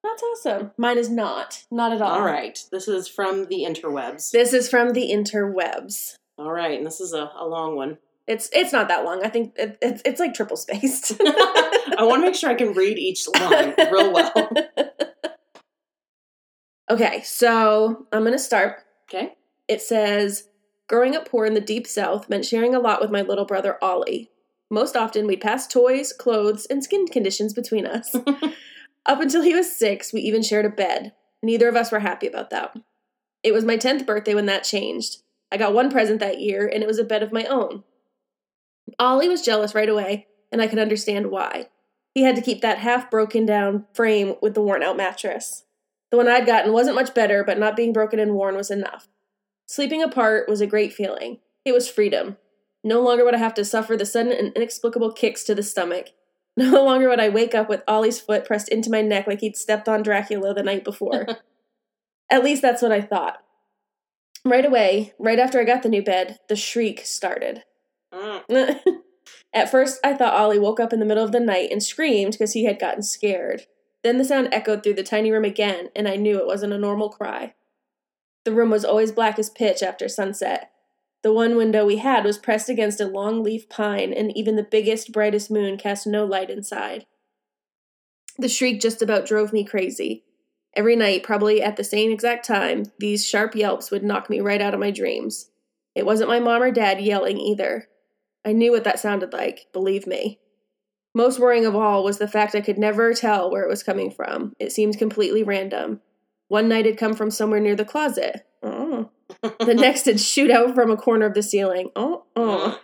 that's 0.04 0.24
awesome. 0.24 0.71
Mine 0.75 0.98
is 0.98 1.09
not, 1.12 1.65
not 1.69 1.94
at 1.94 2.01
all. 2.01 2.13
All 2.13 2.25
right. 2.25 2.59
This 2.71 2.88
is 2.88 3.07
from 3.07 3.45
the 3.45 3.63
interwebs. 3.63 4.31
This 4.31 4.54
is 4.54 4.68
from 4.68 4.94
the 4.94 5.12
interwebs. 5.12 6.15
All 6.37 6.51
right, 6.51 6.77
and 6.77 6.85
this 6.85 7.01
is 7.01 7.13
a, 7.13 7.31
a 7.35 7.47
long 7.47 7.75
one. 7.75 7.97
It's 8.27 8.49
it's 8.51 8.73
not 8.73 8.89
that 8.89 9.06
long. 9.06 9.23
I 9.23 9.29
think 9.29 9.53
it, 9.57 9.77
it's 9.81 10.01
it's 10.06 10.19
like 10.19 10.33
triple 10.33 10.57
spaced. 10.57 11.13
I 11.21 12.03
want 12.03 12.21
to 12.21 12.27
make 12.27 12.35
sure 12.35 12.49
I 12.49 12.56
can 12.56 12.73
read 12.73 12.97
each 12.97 13.27
line 13.27 13.73
real 13.77 14.13
well. 14.13 14.51
okay, 16.91 17.21
so 17.23 18.06
I'm 18.11 18.23
gonna 18.23 18.37
start. 18.37 18.83
Okay. 19.09 19.33
It 19.67 19.81
says, 19.81 20.49
"Growing 20.87 21.15
up 21.15 21.29
poor 21.29 21.45
in 21.45 21.53
the 21.53 21.61
deep 21.61 21.87
South 21.87 22.29
meant 22.29 22.45
sharing 22.45 22.75
a 22.75 22.79
lot 22.79 23.01
with 23.01 23.11
my 23.11 23.21
little 23.21 23.45
brother 23.45 23.77
Ollie. 23.81 24.29
Most 24.69 24.97
often, 24.97 25.25
we'd 25.25 25.41
pass 25.41 25.65
toys, 25.65 26.11
clothes, 26.11 26.65
and 26.65 26.83
skin 26.83 27.07
conditions 27.07 27.53
between 27.53 27.87
us. 27.87 28.13
up 29.06 29.21
until 29.21 29.41
he 29.41 29.56
was 29.56 29.71
six, 29.71 30.11
we 30.11 30.19
even 30.21 30.44
shared 30.44 30.65
a 30.65 30.69
bed. 30.69 31.13
Neither 31.41 31.69
of 31.69 31.77
us 31.77 31.91
were 31.91 31.99
happy 31.99 32.27
about 32.27 32.49
that. 32.49 32.75
It 33.44 33.53
was 33.53 33.63
my 33.63 33.77
tenth 33.77 34.06
birthday 34.06 34.35
when 34.35 34.47
that 34.47 34.65
changed. 34.65 35.21
I 35.51 35.57
got 35.57 35.73
one 35.73 35.89
present 35.89 36.19
that 36.19 36.39
year, 36.39 36.68
and 36.68 36.83
it 36.83 36.87
was 36.87 36.99
a 36.99 37.04
bed 37.04 37.23
of 37.23 37.31
my 37.31 37.45
own. 37.45 37.83
Ollie 38.99 39.30
was 39.30 39.42
jealous 39.42 39.75
right 39.75 39.89
away, 39.89 40.27
and 40.51 40.61
I 40.61 40.68
could 40.68 40.80
understand 40.80 41.31
why. 41.31 41.69
He 42.13 42.23
had 42.23 42.35
to 42.35 42.42
keep 42.42 42.61
that 42.61 42.80
half 42.80 43.11
broken 43.11 43.45
down 43.45 43.85
frame 43.94 44.35
with 44.42 44.54
the 44.54 44.61
worn 44.61 44.83
out 44.83 44.97
mattress. 44.97 45.66
The 46.09 46.18
one 46.18 46.27
I'd 46.27 46.45
gotten 46.45 46.73
wasn't 46.73 46.95
much 46.95 47.13
better, 47.13 47.44
but 47.44 47.59
not 47.59 47.75
being 47.75 47.94
broken 47.94 48.19
and 48.19 48.33
worn 48.33 48.56
was 48.56 48.71
enough. 48.71 49.07
Sleeping 49.68 50.01
apart 50.01 50.47
was 50.47 50.61
a 50.61 50.68
great 50.68 50.94
feeling. 50.94 51.39
It 51.66 51.73
was 51.73 51.89
freedom. 51.89 52.37
No 52.83 53.01
longer 53.01 53.25
would 53.25 53.35
I 53.35 53.39
have 53.39 53.54
to 53.56 53.66
suffer 53.66 53.97
the 53.97 54.06
sudden 54.06 54.31
and 54.31 54.54
inexplicable 54.56 55.11
kicks 55.11 55.44
to 55.45 55.56
the 55.56 55.63
stomach. 55.63 56.09
No 56.59 56.83
longer 56.83 57.07
would 57.07 57.19
I 57.19 57.30
wake 57.30 57.54
up 57.54 57.69
with 57.69 57.83
Ollie's 57.87 58.19
foot 58.19 58.44
pressed 58.44 58.69
into 58.69 58.89
my 58.89 59.04
neck 59.04 59.27
like 59.27 59.42
he'd 59.42 59.56
stepped 59.56 59.87
on 59.87 60.01
Dracula 60.01 60.56
the 60.56 60.63
night 60.63 60.83
before. 60.83 61.27
At 62.31 62.44
least 62.44 62.63
that's 62.63 62.81
what 62.81 62.92
I 62.92 62.99
thought. 62.99 63.44
Right 64.47 64.66
away, 64.66 65.13
right 65.19 65.39
after 65.39 65.59
I 65.59 65.66
got 65.66 65.83
the 65.83 65.89
new 65.89 66.01
bed, 66.01 66.39
the 66.47 66.56
shriek 66.56 67.06
started. 67.06 67.63
Mm. 68.13 68.80
At 69.54 69.69
first, 69.69 69.99
I 70.06 70.13
thought 70.13 70.33
Ollie 70.33 70.57
woke 70.57 70.80
up 70.80 70.94
in 70.94 70.99
the 70.99 71.06
middle 71.06 71.23
of 71.23 71.33
the 71.33 71.39
night 71.42 71.69
and 71.69 71.83
screamed 71.83 72.31
because 72.33 72.54
he 72.54 72.63
had 72.63 72.80
gotten 72.80 73.04
scared. 73.04 73.63
Then 74.04 74.18
the 74.18 74.23
sound 74.23 74.47
echoed 74.54 74.83
through 74.83 74.94
the 74.94 75.04
tiny 75.04 75.31
room 75.31 75.44
again, 75.44 75.89
and 75.95 76.07
I 76.07 76.16
knew 76.16 76.37
it 76.37 76.47
wasn't 76.47 76.71
a 76.71 76.77
normal 76.77 77.09
cry. 77.09 77.56
The 78.45 78.54
room 78.54 78.69
was 78.69 78.85
always 78.85 79.11
black 79.11 79.37
as 79.37 79.49
pitch 79.49 79.83
after 79.83 80.07
sunset. 80.07 80.71
The 81.23 81.33
one 81.33 81.57
window 81.57 81.85
we 81.85 81.97
had 81.97 82.23
was 82.23 82.37
pressed 82.37 82.69
against 82.69 83.01
a 83.01 83.06
long 83.06 83.44
leaf 83.44 83.68
pine, 83.68 84.13
and 84.13 84.35
even 84.37 84.56
the 84.56 84.63
biggest, 84.63 85.11
brightest 85.11 85.51
moon 85.51 85.77
cast 85.77 86.07
no 86.07 86.23
light 86.23 86.49
inside. 86.49 87.06
The 88.37 88.47
shriek 88.47 88.80
just 88.80 89.01
about 89.01 89.25
drove 89.25 89.51
me 89.51 89.66
crazy. 89.66 90.23
Every 90.77 90.95
night, 90.95 91.23
probably 91.23 91.59
at 91.59 91.75
the 91.75 91.83
same 91.83 92.11
exact 92.11 92.45
time, 92.45 92.83
these 92.99 93.25
sharp 93.25 93.55
yelps 93.55 93.89
would 93.89 94.03
knock 94.03 94.29
me 94.29 94.39
right 94.41 94.61
out 94.61 94.75
of 94.75 94.79
my 94.79 94.91
dreams. 94.91 95.49
It 95.95 96.05
wasn't 96.05 96.29
my 96.29 96.39
mom 96.39 96.61
or 96.61 96.69
dad 96.69 97.01
yelling 97.01 97.39
either. 97.39 97.87
I 98.45 98.53
knew 98.53 98.71
what 98.71 98.83
that 98.83 98.99
sounded 98.99 99.33
like, 99.33 99.65
believe 99.73 100.05
me. 100.05 100.39
Most 101.15 101.39
worrying 101.39 101.65
of 101.65 101.75
all 101.75 102.03
was 102.03 102.19
the 102.19 102.27
fact 102.27 102.53
I 102.53 102.61
could 102.61 102.77
never 102.77 103.15
tell 103.15 103.49
where 103.49 103.63
it 103.63 103.69
was 103.69 103.81
coming 103.81 104.11
from. 104.11 104.53
It 104.59 104.71
seemed 104.71 104.99
completely 104.99 105.41
random. 105.41 106.01
One 106.47 106.69
night 106.69 106.85
it'd 106.85 106.99
come 106.99 107.15
from 107.15 107.31
somewhere 107.31 107.59
near 107.59 107.75
the 107.75 107.83
closet. 107.83 108.45
Oh. 108.61 109.09
The 109.41 109.73
next 109.77 110.07
it'd 110.07 110.21
shoot 110.21 110.51
out 110.51 110.75
from 110.75 110.91
a 110.91 110.95
corner 110.95 111.25
of 111.25 111.33
the 111.33 111.41
ceiling. 111.41 111.89
Oh, 111.95 112.25
oh. 112.35 112.79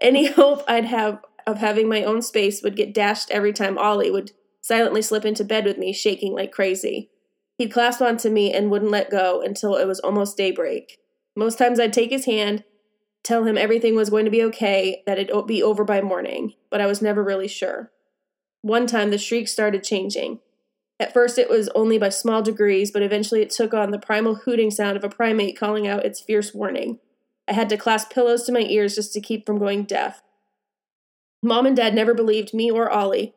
Any 0.00 0.26
hope 0.26 0.64
I'd 0.66 0.86
have 0.86 1.20
of 1.46 1.58
having 1.58 1.88
my 1.88 2.02
own 2.02 2.22
space 2.22 2.60
would 2.64 2.74
get 2.74 2.92
dashed 2.92 3.30
every 3.30 3.52
time 3.52 3.78
Ollie 3.78 4.10
would 4.10 4.32
silently 4.68 5.00
slip 5.00 5.24
into 5.24 5.44
bed 5.44 5.64
with 5.64 5.78
me, 5.78 5.94
shaking 5.94 6.34
like 6.34 6.52
crazy. 6.52 7.08
He'd 7.56 7.72
clasp 7.72 8.02
onto 8.02 8.28
me 8.28 8.52
and 8.52 8.70
wouldn't 8.70 8.90
let 8.90 9.10
go 9.10 9.40
until 9.40 9.76
it 9.76 9.86
was 9.86 9.98
almost 10.00 10.36
daybreak. 10.36 10.98
Most 11.34 11.56
times 11.56 11.80
I'd 11.80 11.94
take 11.94 12.10
his 12.10 12.26
hand, 12.26 12.64
tell 13.24 13.44
him 13.44 13.56
everything 13.56 13.96
was 13.96 14.10
going 14.10 14.26
to 14.26 14.30
be 14.30 14.42
okay, 14.44 15.02
that 15.06 15.18
it'd 15.18 15.46
be 15.46 15.62
over 15.62 15.84
by 15.84 16.02
morning, 16.02 16.52
but 16.70 16.82
I 16.82 16.86
was 16.86 17.00
never 17.00 17.24
really 17.24 17.48
sure. 17.48 17.90
One 18.60 18.86
time 18.86 19.10
the 19.10 19.16
shriek 19.16 19.48
started 19.48 19.82
changing. 19.82 20.40
At 21.00 21.14
first 21.14 21.38
it 21.38 21.48
was 21.48 21.70
only 21.70 21.96
by 21.96 22.10
small 22.10 22.42
degrees, 22.42 22.90
but 22.90 23.02
eventually 23.02 23.40
it 23.40 23.50
took 23.50 23.72
on 23.72 23.90
the 23.90 23.98
primal 23.98 24.34
hooting 24.34 24.70
sound 24.70 24.98
of 24.98 25.04
a 25.04 25.08
primate 25.08 25.58
calling 25.58 25.88
out 25.88 26.04
its 26.04 26.20
fierce 26.20 26.52
warning. 26.52 26.98
I 27.48 27.54
had 27.54 27.70
to 27.70 27.78
clasp 27.78 28.12
pillows 28.12 28.44
to 28.44 28.52
my 28.52 28.60
ears 28.60 28.96
just 28.96 29.14
to 29.14 29.20
keep 29.22 29.46
from 29.46 29.58
going 29.58 29.84
deaf. 29.84 30.22
Mom 31.42 31.64
and 31.64 31.76
Dad 31.76 31.94
never 31.94 32.12
believed 32.12 32.52
me 32.52 32.70
or 32.70 32.90
Ollie 32.90 33.32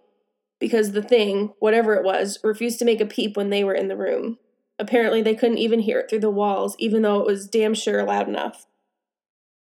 because 0.61 0.93
the 0.93 1.01
thing, 1.01 1.51
whatever 1.59 1.95
it 1.95 2.05
was, 2.05 2.39
refused 2.43 2.79
to 2.79 2.85
make 2.85 3.01
a 3.01 3.05
peep 3.05 3.35
when 3.35 3.49
they 3.49 3.65
were 3.65 3.73
in 3.73 3.89
the 3.89 3.97
room. 3.97 4.37
Apparently, 4.79 5.21
they 5.21 5.35
couldn't 5.35 5.57
even 5.57 5.79
hear 5.79 5.99
it 5.99 6.09
through 6.09 6.19
the 6.19 6.29
walls, 6.29 6.75
even 6.79 7.01
though 7.01 7.19
it 7.19 7.25
was 7.25 7.47
damn 7.47 7.73
sure 7.73 8.03
loud 8.03 8.29
enough. 8.29 8.67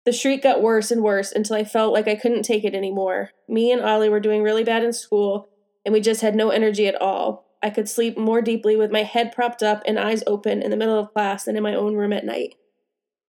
The 0.05 0.13
shriek 0.13 0.41
got 0.41 0.61
worse 0.61 0.89
and 0.89 1.03
worse 1.03 1.31
until 1.31 1.57
I 1.57 1.63
felt 1.63 1.93
like 1.93 2.07
I 2.07 2.15
couldn't 2.15 2.43
take 2.43 2.63
it 2.63 2.73
anymore. 2.73 3.31
Me 3.47 3.71
and 3.71 3.81
Ollie 3.81 4.09
were 4.09 4.19
doing 4.19 4.41
really 4.41 4.63
bad 4.63 4.83
in 4.83 4.93
school, 4.93 5.49
and 5.85 5.93
we 5.93 6.01
just 6.01 6.21
had 6.21 6.35
no 6.35 6.49
energy 6.49 6.87
at 6.87 6.99
all. 7.01 7.45
I 7.61 7.69
could 7.69 7.89
sleep 7.89 8.17
more 8.17 8.41
deeply 8.41 8.75
with 8.75 8.91
my 8.91 9.03
head 9.03 9.31
propped 9.31 9.61
up 9.61 9.83
and 9.85 9.99
eyes 9.99 10.23
open 10.25 10.61
in 10.61 10.71
the 10.71 10.77
middle 10.77 10.97
of 10.97 11.13
class 11.13 11.45
than 11.45 11.57
in 11.57 11.63
my 11.63 11.75
own 11.75 11.95
room 11.95 12.13
at 12.13 12.25
night. 12.25 12.55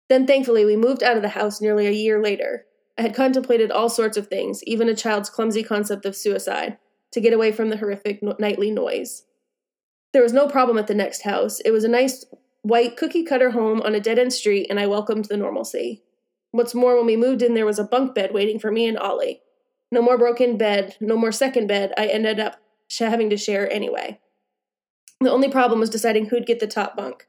Then, 0.09 0.25
thankfully, 0.25 0.65
we 0.65 0.75
moved 0.75 1.03
out 1.03 1.15
of 1.17 1.21
the 1.21 1.29
house 1.29 1.61
nearly 1.61 1.85
a 1.85 1.91
year 1.91 2.21
later. 2.21 2.65
I 2.97 3.01
had 3.03 3.15
contemplated 3.15 3.71
all 3.71 3.89
sorts 3.89 4.17
of 4.17 4.27
things, 4.27 4.63
even 4.63 4.89
a 4.89 4.95
child's 4.95 5.29
clumsy 5.29 5.63
concept 5.63 6.05
of 6.05 6.15
suicide, 6.15 6.77
to 7.11 7.21
get 7.21 7.33
away 7.33 7.51
from 7.51 7.69
the 7.69 7.77
horrific 7.77 8.21
nightly 8.39 8.71
noise. 8.71 9.23
There 10.13 10.23
was 10.23 10.33
no 10.33 10.47
problem 10.47 10.77
at 10.77 10.87
the 10.87 10.95
next 10.95 11.23
house. 11.23 11.59
It 11.61 11.71
was 11.71 11.83
a 11.83 11.89
nice, 11.89 12.25
white, 12.61 12.97
cookie 12.97 13.23
cutter 13.23 13.51
home 13.51 13.81
on 13.81 13.95
a 13.95 13.99
dead 13.99 14.19
end 14.19 14.33
street, 14.33 14.67
and 14.69 14.79
I 14.79 14.87
welcomed 14.87 15.25
the 15.25 15.37
normalcy. 15.37 16.03
What's 16.51 16.73
more, 16.75 16.95
when 16.95 17.05
we 17.05 17.17
moved 17.17 17.41
in, 17.41 17.53
there 17.53 17.65
was 17.65 17.79
a 17.79 17.83
bunk 17.83 18.15
bed 18.15 18.33
waiting 18.33 18.59
for 18.59 18.71
me 18.71 18.87
and 18.87 18.97
Ollie. 18.97 19.41
No 19.91 20.01
more 20.01 20.17
broken 20.17 20.57
bed, 20.57 20.95
no 20.99 21.17
more 21.17 21.31
second 21.31 21.67
bed. 21.67 21.93
I 21.97 22.07
ended 22.07 22.39
up 22.39 22.59
having 22.99 23.29
to 23.29 23.37
share 23.37 23.71
anyway. 23.71 24.19
The 25.19 25.31
only 25.31 25.49
problem 25.49 25.79
was 25.79 25.89
deciding 25.89 26.27
who'd 26.27 26.45
get 26.45 26.59
the 26.59 26.67
top 26.67 26.95
bunk. 26.95 27.27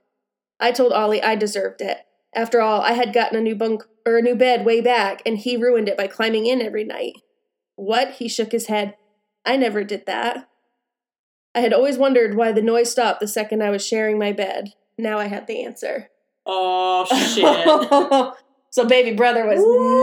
I 0.61 0.73
told 0.73 0.93
Ollie 0.93 1.23
I 1.23 1.37
deserved 1.37 1.81
it. 1.81 1.99
After 2.35 2.61
all, 2.61 2.81
I 2.83 2.93
had 2.93 3.15
gotten 3.15 3.39
a 3.39 3.43
new 3.43 3.55
bunk 3.55 3.85
or 4.05 4.19
a 4.19 4.23
new 4.23 4.35
bed 4.35 4.65
way 4.65 4.81
back, 4.81 5.23
and 5.25 5.39
he 5.39 5.57
ruined 5.57 5.89
it 5.89 5.97
by 5.97 6.07
climbing 6.07 6.47
in 6.47 6.61
every 6.61 6.85
night. 6.85 7.15
What? 7.77 8.13
He 8.13 8.29
shook 8.29 8.53
his 8.53 8.67
head. 8.67 8.95
I 9.49 9.57
never 9.57 9.83
did 9.83 10.05
that. 10.05 10.47
I 11.55 11.61
had 11.61 11.73
always 11.73 11.97
wondered 11.97 12.37
why 12.37 12.53
the 12.53 12.61
noise 12.61 12.93
stopped 12.93 13.19
the 13.19 13.27
second 13.27 13.63
I 13.63 13.71
was 13.71 13.85
sharing 13.85 14.19
my 14.19 14.31
bed. 14.31 14.75
Now 14.99 15.19
I 15.19 15.27
had 15.27 15.47
the 15.47 15.65
answer. 15.65 16.11
Oh 16.45 17.07
shit. 17.35 18.45
so 18.71 18.85
baby 18.87 19.17
brother 19.17 19.47
was 19.47 19.61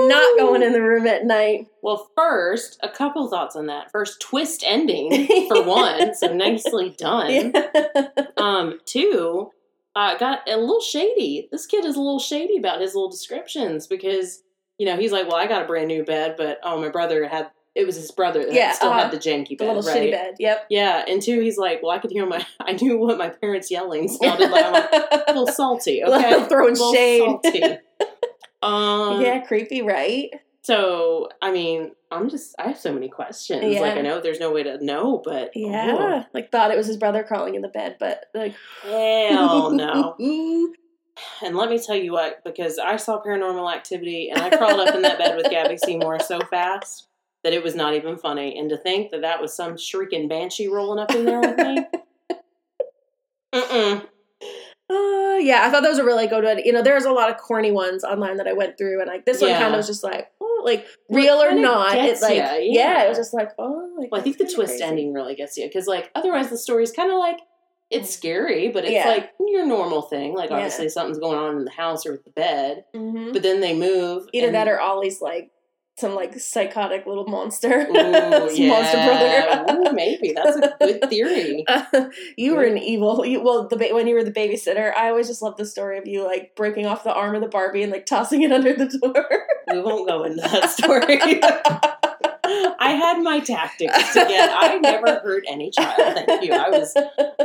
not 0.09 0.39
going 0.39 0.63
in 0.63 0.73
the 0.73 0.81
room 0.81 1.05
at 1.05 1.25
night. 1.25 1.67
well, 1.83 2.09
first, 2.17 2.79
a 2.81 2.89
couple 2.89 3.29
thoughts 3.29 3.55
on 3.55 3.67
that. 3.67 3.91
First, 3.91 4.19
twist 4.19 4.63
ending 4.65 5.27
for 5.47 5.61
one, 5.63 6.15
so 6.15 6.33
nicely 6.33 6.89
done. 6.97 7.53
Um, 8.37 8.79
two, 8.85 9.51
uh, 9.95 10.17
got 10.17 10.39
a 10.49 10.57
little 10.57 10.81
shady. 10.81 11.49
This 11.51 11.67
kid 11.67 11.85
is 11.85 11.95
a 11.95 12.01
little 12.01 12.19
shady 12.19 12.57
about 12.57 12.81
his 12.81 12.95
little 12.95 13.11
descriptions 13.11 13.85
because 13.85 14.41
you 14.79 14.87
know 14.87 14.97
he's 14.97 15.11
like, 15.11 15.27
well, 15.27 15.37
I 15.37 15.45
got 15.45 15.61
a 15.61 15.67
brand 15.67 15.87
new 15.87 16.03
bed, 16.03 16.33
but 16.35 16.59
oh, 16.63 16.81
my 16.81 16.89
brother 16.89 17.27
had 17.27 17.51
it 17.75 17.85
was 17.85 17.95
his 17.97 18.09
brother 18.11 18.43
that 18.45 18.53
Yeah, 18.53 18.71
still 18.71 18.89
uh-huh. 18.89 19.03
had 19.03 19.11
the 19.11 19.17
janky 19.17 19.49
the 19.49 19.55
bed, 19.57 19.75
little 19.75 19.83
right? 19.91 20.03
shitty 20.03 20.11
bed. 20.11 20.35
Yep. 20.39 20.67
Yeah, 20.69 21.03
and 21.07 21.21
two, 21.21 21.41
he's 21.41 21.57
like, 21.57 21.83
well, 21.83 21.91
I 21.91 21.99
could 21.99 22.11
hear 22.11 22.25
my, 22.25 22.45
I 22.61 22.71
knew 22.73 22.97
what 22.97 23.17
my 23.17 23.29
parents 23.29 23.69
yelling 23.69 24.07
sounded 24.07 24.49
like. 24.49 24.65
I'm 24.65 24.73
like, 24.73 24.89
a 24.93 25.23
little 25.27 25.47
salty, 25.47 26.03
okay, 26.03 26.45
Throwing 26.47 26.69
A 26.75 26.79
little 26.79 26.93
shade. 26.93 27.19
salty. 27.43 27.63
Um, 28.63 29.21
yeah, 29.21 29.41
creepy, 29.45 29.81
right? 29.81 30.29
So, 30.61 31.29
I 31.43 31.51
mean, 31.51 31.91
I'm 32.09 32.29
just, 32.29 32.55
I 32.57 32.69
have 32.69 32.79
so 32.79 32.91
many 32.91 33.07
questions. 33.09 33.61
Yeah. 33.71 33.81
Like, 33.81 33.97
I 33.97 34.01
know 34.01 34.19
there's 34.19 34.39
no 34.39 34.51
way 34.51 34.63
to 34.63 34.83
know, 34.83 35.21
but 35.23 35.51
Yeah. 35.53 36.23
Like 36.33 36.51
thought 36.51 36.71
it 36.71 36.77
was 36.77 36.87
his 36.87 36.97
brother 36.97 37.23
crawling 37.23 37.53
in 37.55 37.61
the 37.61 37.67
bed, 37.67 37.97
but 37.99 38.25
like 38.33 38.55
oh, 38.85 39.27
hell 39.29 39.71
no. 39.71 40.15
And 41.43 41.55
let 41.55 41.69
me 41.69 41.77
tell 41.77 41.95
you 41.95 42.13
what, 42.13 42.43
because 42.43 42.79
I 42.79 42.95
saw 42.95 43.21
paranormal 43.21 43.71
activity 43.73 44.29
and 44.31 44.41
I 44.41 44.49
crawled 44.55 44.79
up 44.79 44.95
in 44.95 45.03
that 45.03 45.17
bed 45.19 45.35
with 45.35 45.49
Gabby 45.51 45.77
Seymour 45.77 46.19
so 46.19 46.39
fast 46.49 47.07
that 47.45 47.53
it 47.53 47.63
was 47.63 47.75
not 47.75 47.93
even 47.93 48.17
funny. 48.17 48.57
And 48.57 48.71
to 48.71 48.75
think 48.77 49.11
that 49.11 49.21
that 49.21 49.39
was 49.39 49.55
some 49.55 49.77
shrieking 49.77 50.27
banshee 50.27 50.67
rolling 50.67 50.97
up 50.99 51.11
in 51.13 51.25
there 51.25 51.39
with 51.39 51.57
me. 51.57 51.85
Mm-mm. 53.53 54.01
Uh, 54.89 55.37
yeah, 55.39 55.63
I 55.65 55.69
thought 55.69 55.83
that 55.83 55.89
was 55.89 55.99
a 55.99 56.03
really 56.03 56.25
good 56.27 56.43
one. 56.43 56.57
You 56.65 56.71
know, 56.73 56.81
there's 56.81 57.05
a 57.05 57.11
lot 57.11 57.29
of 57.29 57.37
corny 57.37 57.71
ones 57.71 58.03
online 58.03 58.37
that 58.37 58.47
I 58.47 58.53
went 58.53 58.77
through, 58.79 58.99
and 58.99 59.07
like 59.07 59.25
this 59.25 59.41
one 59.41 59.51
kind 59.51 59.73
of 59.73 59.77
was 59.77 59.87
just 59.87 60.03
like, 60.03 60.31
oh, 60.41 60.61
like 60.65 60.85
real 61.09 61.35
or 61.41 61.53
not. 61.53 61.95
It 61.95 62.01
gets 62.01 62.21
like, 62.23 62.35
yeah. 62.35 62.57
yeah. 62.57 63.03
it 63.03 63.09
was 63.09 63.17
just 63.17 63.33
like, 63.33 63.51
oh, 63.59 63.95
like, 63.97 64.11
Well, 64.11 64.21
I 64.21 64.23
think 64.23 64.37
the 64.37 64.45
twist 64.45 64.71
crazy. 64.73 64.83
ending 64.83 65.13
really 65.13 65.35
gets 65.35 65.55
you 65.55 65.67
because, 65.67 65.85
like, 65.87 66.11
otherwise 66.15 66.49
the 66.49 66.57
story's 66.57 66.91
kind 66.91 67.11
of 67.11 67.17
like 67.19 67.37
it's 67.91 68.09
scary, 68.09 68.69
but 68.69 68.83
it's 68.83 68.93
Yeah. 68.93 69.07
like 69.07 69.31
your 69.39 69.65
normal 69.65 70.01
thing. 70.03 70.33
Like, 70.33 70.49
Yeah. 70.49 70.55
obviously, 70.57 70.89
something's 70.89 71.19
going 71.19 71.37
on 71.37 71.57
in 71.57 71.65
the 71.65 71.71
house 71.71 72.05
or 72.05 72.11
with 72.13 72.23
the 72.23 72.31
bed, 72.31 72.85
Mhm. 72.95 73.31
but 73.33 73.43
then 73.43 73.61
they 73.61 73.75
move. 73.75 74.27
Either 74.33 74.47
and- 74.47 74.55
that 74.55 74.67
or 74.67 74.79
Ollie's 74.81 75.21
like 75.21 75.51
some 75.97 76.13
like 76.13 76.37
psychotic 76.39 77.05
little 77.05 77.25
monster, 77.25 77.87
Ooh, 77.89 78.49
Some 78.55 78.67
monster 78.67 78.97
brother. 78.97 79.65
Ooh, 79.71 79.93
maybe 79.93 80.33
that's 80.33 80.57
a 80.57 80.75
good 80.79 81.01
theory. 81.09 81.63
Uh, 81.67 82.09
you 82.37 82.53
were 82.55 82.63
an 82.63 82.77
evil. 82.77 83.25
You, 83.25 83.41
well, 83.41 83.67
the 83.67 83.77
ba- 83.77 83.93
when 83.93 84.05
you 84.07 84.15
were 84.15 84.23
the 84.23 84.31
babysitter, 84.31 84.93
I 84.93 85.09
always 85.09 85.27
just 85.27 85.41
loved 85.41 85.57
the 85.57 85.65
story 85.65 85.97
of 85.97 86.05
you 86.05 86.25
like 86.25 86.53
breaking 86.55 86.85
off 86.85 87.03
the 87.05 87.13
arm 87.13 87.35
of 87.35 87.41
the 87.41 87.47
Barbie 87.47 87.81
and 87.83 87.91
like 87.93 88.05
tossing 88.05 88.41
it 88.41 88.51
under 88.51 88.73
the 88.73 88.87
door. 88.87 89.47
We 89.71 89.81
won't 89.81 90.07
go 90.07 90.23
into 90.23 90.41
that 90.41 90.69
story. 90.69 92.01
I 92.79 92.91
had 92.91 93.21
my 93.21 93.39
tactics 93.39 94.13
to 94.13 94.19
get. 94.25 94.49
I 94.53 94.77
never 94.77 95.19
hurt 95.23 95.43
any 95.47 95.71
child. 95.71 95.95
Thank 96.25 96.43
you. 96.43 96.53
I 96.53 96.69
was. 96.69 96.95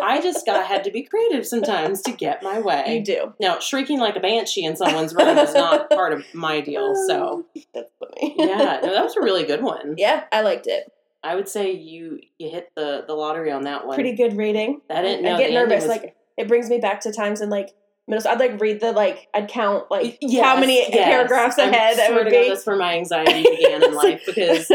I 0.01 0.21
just 0.21 0.45
got 0.47 0.67
had 0.67 0.85
to 0.85 0.91
be 0.91 1.03
creative 1.03 1.47
sometimes 1.47 2.03
to 2.03 2.13
get 2.13 2.43
my 2.43 2.61
way. 2.61 2.97
you 2.99 3.05
do. 3.05 3.35
Now, 3.41 3.59
shrieking 3.59 3.99
like 4.01 4.17
a 4.17 4.21
banshee 4.21 4.65
in 4.65 4.77
someone's 4.77 5.15
room 5.15 5.37
is 5.39 5.55
not 5.55 5.91
part 5.91 6.13
of 6.13 6.25
my 6.35 6.61
deal. 6.61 6.95
So, 7.07 7.47
that's 7.75 7.91
funny. 7.99 8.35
yeah, 8.39 8.81
no, 8.83 8.93
that 8.93 9.05
was 9.05 9.17
a 9.17 9.21
really 9.23 9.45
good 9.45 9.63
one. 9.63 9.95
yeah, 9.99 10.25
I 10.33 10.41
liked 10.43 10.67
it. 10.67 10.91
I 11.23 11.35
would 11.35 11.49
say 11.49 11.73
you 11.73 12.21
you 12.39 12.49
hit 12.51 12.71
the 12.77 13.05
the 13.07 13.13
lottery 13.15 13.53
on 13.53 13.65
that 13.65 13.87
one. 13.87 13.95
Pretty 13.95 14.15
good 14.17 14.37
rating. 14.37 14.81
That 14.89 15.03
didn't. 15.03 15.27
I 15.27 15.37
get 15.39 15.53
nervous. 15.53 15.83
was- 15.85 15.89
Like 15.91 16.15
it 16.39 16.49
brings 16.49 16.71
me 16.71 16.79
back 16.79 17.01
to 17.03 17.13
times 17.13 17.43
in 17.43 17.51
like 17.51 17.71
middle. 18.09 18.27
I'd 18.27 18.41
like 18.41 18.59
read 18.59 18.81
the 18.81 18.93
like 18.93 19.29
I'd 19.35 19.49
count 19.49 19.91
like 19.91 20.17
Yes, 20.23 20.43
how 20.45 20.59
many 20.59 20.79
yes. 20.79 20.91
paragraphs 21.05 21.59
I 21.59 21.65
ahead 21.67 21.99
it 21.99 22.07
swear 22.07 22.25
would 22.25 22.31
be. 22.31 22.49
that's 22.49 22.65
where 22.65 22.77
my 22.77 22.95
anxiety 22.97 23.43
began 23.43 23.85
in 23.85 23.95
life 23.95 24.23
because 24.25 24.73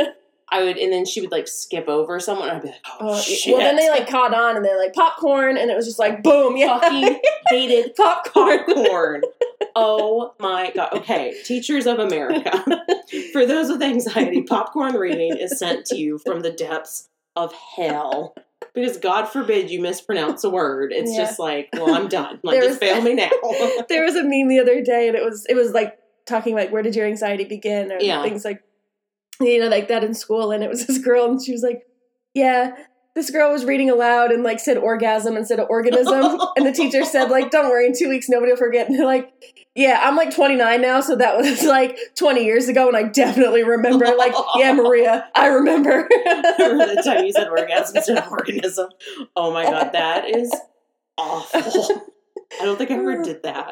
I 0.49 0.63
would, 0.63 0.77
and 0.77 0.93
then 0.93 1.05
she 1.05 1.21
would 1.21 1.31
like 1.31 1.47
skip 1.47 1.87
over 1.87 2.19
someone. 2.19 2.49
and 2.49 2.57
I'd 2.57 2.61
be 2.63 2.67
like, 2.69 2.81
oh, 3.01 3.09
Uh, 3.13 3.19
shit. 3.19 3.53
well, 3.53 3.61
then 3.63 3.75
they 3.75 3.89
like 3.89 4.07
caught 4.09 4.33
on 4.33 4.55
and 4.55 4.63
they're 4.63 4.77
like 4.77 4.93
popcorn, 4.93 5.57
and 5.57 5.71
it 5.71 5.75
was 5.75 5.85
just 5.85 5.97
like 5.99 6.21
boom, 6.23 6.55
yeah, 6.55 6.79
fucking 6.79 7.19
hated 7.49 7.95
popcorn. 7.97 8.59
popcorn. 8.65 9.21
oh 9.75 10.33
my 10.39 10.71
god. 10.75 10.93
Okay, 10.93 11.35
teachers 11.43 11.87
of 11.87 11.99
America. 11.99 12.63
For 13.33 13.45
those 13.45 13.69
with 13.69 13.81
anxiety, 13.81 14.43
popcorn 14.43 14.95
reading 14.95 15.35
is 15.37 15.57
sent 15.59 15.85
to 15.87 15.95
you 15.95 16.17
from 16.19 16.41
the 16.41 16.51
depths 16.51 17.09
of 17.35 17.53
hell. 17.75 18.35
Because 18.73 18.97
God 18.97 19.25
forbid 19.25 19.69
you 19.69 19.81
mispronounce 19.81 20.43
a 20.43 20.49
word. 20.49 20.91
It's 20.93 21.11
Yeah. 21.11 21.25
just 21.25 21.39
like, 21.39 21.69
well, 21.73 21.93
I'm 21.93 22.07
done. 22.07 22.39
Like, 22.43 22.55
There 22.59 22.69
just 22.69 22.81
was- 22.81 22.89
fail 22.89 23.01
me 23.01 23.13
now. 23.13 23.29
there 23.89 24.03
was 24.03 24.15
a 24.15 24.23
meme 24.23 24.47
the 24.49 24.59
other 24.59 24.81
day, 24.81 25.07
and 25.07 25.15
it 25.17 25.23
was 25.23 25.45
it 25.49 25.55
was 25.55 25.71
like 25.71 25.97
talking 26.25 26.55
like 26.55 26.71
where 26.71 26.81
did 26.81 26.95
your 26.95 27.05
anxiety 27.05 27.45
begin 27.45 27.91
or 27.91 27.99
Yeah. 27.99 28.21
things 28.23 28.43
like 28.43 28.61
you 29.39 29.59
know 29.59 29.67
like 29.67 29.87
that 29.87 30.03
in 30.03 30.13
school, 30.13 30.51
and 30.51 30.63
it 30.63 30.69
was 30.69 30.85
this 30.87 30.97
girl, 30.97 31.25
and 31.25 31.43
she 31.43 31.51
was 31.51 31.63
like, 31.63 31.83
yeah. 32.33 32.75
This 33.15 33.29
girl 33.29 33.49
was 33.49 33.63
reading 33.63 33.89
aloud 33.89 34.33
and 34.33 34.43
like 34.43 34.59
said 34.59 34.75
orgasm 34.75 35.37
instead 35.37 35.57
of 35.57 35.69
organism, 35.69 36.37
and 36.57 36.65
the 36.65 36.73
teacher 36.73 37.05
said 37.05 37.31
like, 37.31 37.49
"Don't 37.49 37.69
worry, 37.69 37.85
in 37.85 37.93
two 37.97 38.09
weeks 38.09 38.27
nobody 38.27 38.51
will 38.51 38.57
forget." 38.57 38.89
And 38.89 38.99
they're 38.99 39.05
like, 39.05 39.31
"Yeah, 39.73 40.01
I'm 40.03 40.17
like 40.17 40.35
29 40.35 40.81
now, 40.81 40.99
so 40.99 41.15
that 41.15 41.37
was 41.37 41.63
like 41.63 41.97
20 42.15 42.43
years 42.43 42.67
ago, 42.67 42.89
and 42.89 42.97
I 42.97 43.03
definitely 43.03 43.63
remember." 43.63 44.13
Like, 44.17 44.33
yeah, 44.57 44.73
Maria, 44.73 45.29
I 45.33 45.47
remember. 45.47 46.09
Remember 46.59 46.93
the 46.93 47.01
time 47.05 47.23
you 47.23 47.31
said 47.31 47.47
orgasm 47.47 47.95
instead 47.95 48.17
of 48.17 48.29
organism? 48.29 48.89
Oh 49.33 49.53
my 49.53 49.63
god, 49.63 49.91
that 49.93 50.29
is 50.29 50.53
awful. 51.17 52.01
I 52.59 52.65
don't 52.65 52.77
think 52.77 52.91
I 52.91 52.95
ever 52.95 53.23
did 53.23 53.43
that. 53.43 53.71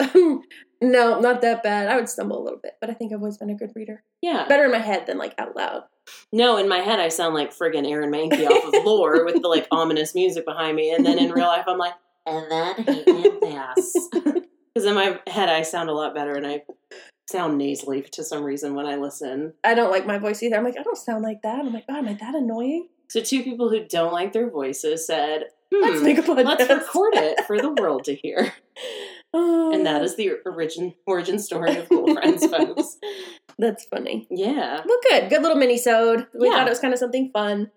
No, 0.84 1.18
not 1.22 1.42
that 1.42 1.64
bad. 1.64 1.88
I 1.88 1.96
would 1.96 2.10
stumble 2.10 2.42
a 2.42 2.44
little 2.44 2.60
bit, 2.62 2.74
but 2.82 2.90
I 2.90 2.94
think 2.94 3.14
I've 3.14 3.20
always 3.20 3.38
been 3.38 3.50
a 3.50 3.56
good 3.56 3.72
reader. 3.74 4.04
Yeah. 4.22 4.46
Better 4.50 4.66
in 4.66 4.72
my 4.72 4.80
head 4.80 5.08
than 5.08 5.18
like 5.18 5.34
out 5.38 5.56
loud. 5.56 5.84
No, 6.34 6.58
in 6.58 6.68
my 6.68 6.80
head 6.80 7.00
I 7.00 7.08
sound 7.08 7.34
like 7.34 7.56
friggin' 7.56 7.90
Aaron 7.90 8.12
Mahnke 8.12 8.46
off 8.46 8.74
of 8.74 8.84
Lore 8.86 9.24
with 9.24 9.42
the 9.42 9.48
like 9.48 9.66
ominous 9.72 10.14
music 10.14 10.44
behind 10.46 10.76
me, 10.76 10.92
and 10.94 11.06
then 11.06 11.18
in 11.20 11.32
real 11.32 11.48
life 11.48 11.64
I'm 11.68 11.78
like, 11.78 11.94
and 12.26 12.52
then 12.52 12.76
he 12.84 13.04
this. 13.42 14.10
Because 14.12 14.86
in 14.86 14.94
my 14.94 15.20
head 15.28 15.48
I 15.48 15.62
sound 15.62 15.90
a 15.90 15.94
lot 15.94 16.14
better, 16.14 16.36
and 16.36 16.46
I 16.46 16.64
sound 17.30 17.58
nasally 17.58 18.02
to 18.02 18.24
some 18.24 18.44
reason 18.44 18.76
when 18.76 18.86
I 18.86 18.98
listen. 18.98 19.54
I 19.64 19.76
don't 19.76 19.92
like 19.92 20.06
my 20.06 20.18
voice 20.18 20.44
either. 20.44 20.58
I'm 20.58 20.66
like, 20.66 20.78
I 20.78 20.84
don't 20.84 20.98
sound 20.98 21.24
like 21.24 21.42
that. 21.44 21.60
I'm 21.60 21.72
like, 21.72 21.88
God, 21.88 22.00
am 22.00 22.10
I 22.10 22.14
that 22.16 22.36
annoying? 22.36 22.90
So 23.08 23.22
two 23.22 23.42
people 23.44 23.70
who 23.70 23.86
don't 23.88 24.12
like 24.12 24.34
their 24.34 24.50
voices 24.50 25.08
said, 25.08 25.46
Let's 25.72 26.00
"Hmm, 26.00 26.04
make 26.04 26.18
a 26.18 26.22
podcast. 26.24 26.46
let's 26.46 26.70
record 26.70 27.14
it 27.16 27.46
for 27.46 27.58
the 27.62 27.72
world 27.72 28.04
to 28.06 28.16
hear." 28.16 28.52
And 29.34 29.86
that 29.86 30.02
Oh. 30.02 30.08
the 30.16 30.32
origin 30.46 30.94
origin 31.08 31.40
story 31.40 31.76
of 31.78 31.90
Ghoul 31.90 32.14
Friends, 32.14 32.46
folks. 32.52 32.98
That's 33.58 33.86
funny. 33.86 34.28
Yeah, 34.30 34.82
Well, 34.86 34.98
good. 35.10 35.30
Good 35.30 35.42
little 35.42 35.58
mini-sode. 35.58 36.28
We 36.34 36.48
Yeah. 36.48 36.54
thought 36.58 36.68
it 36.68 36.72
was 36.72 36.80
kind 36.80 36.94
of 36.94 37.00
something 37.00 37.30
fun. 37.34 37.72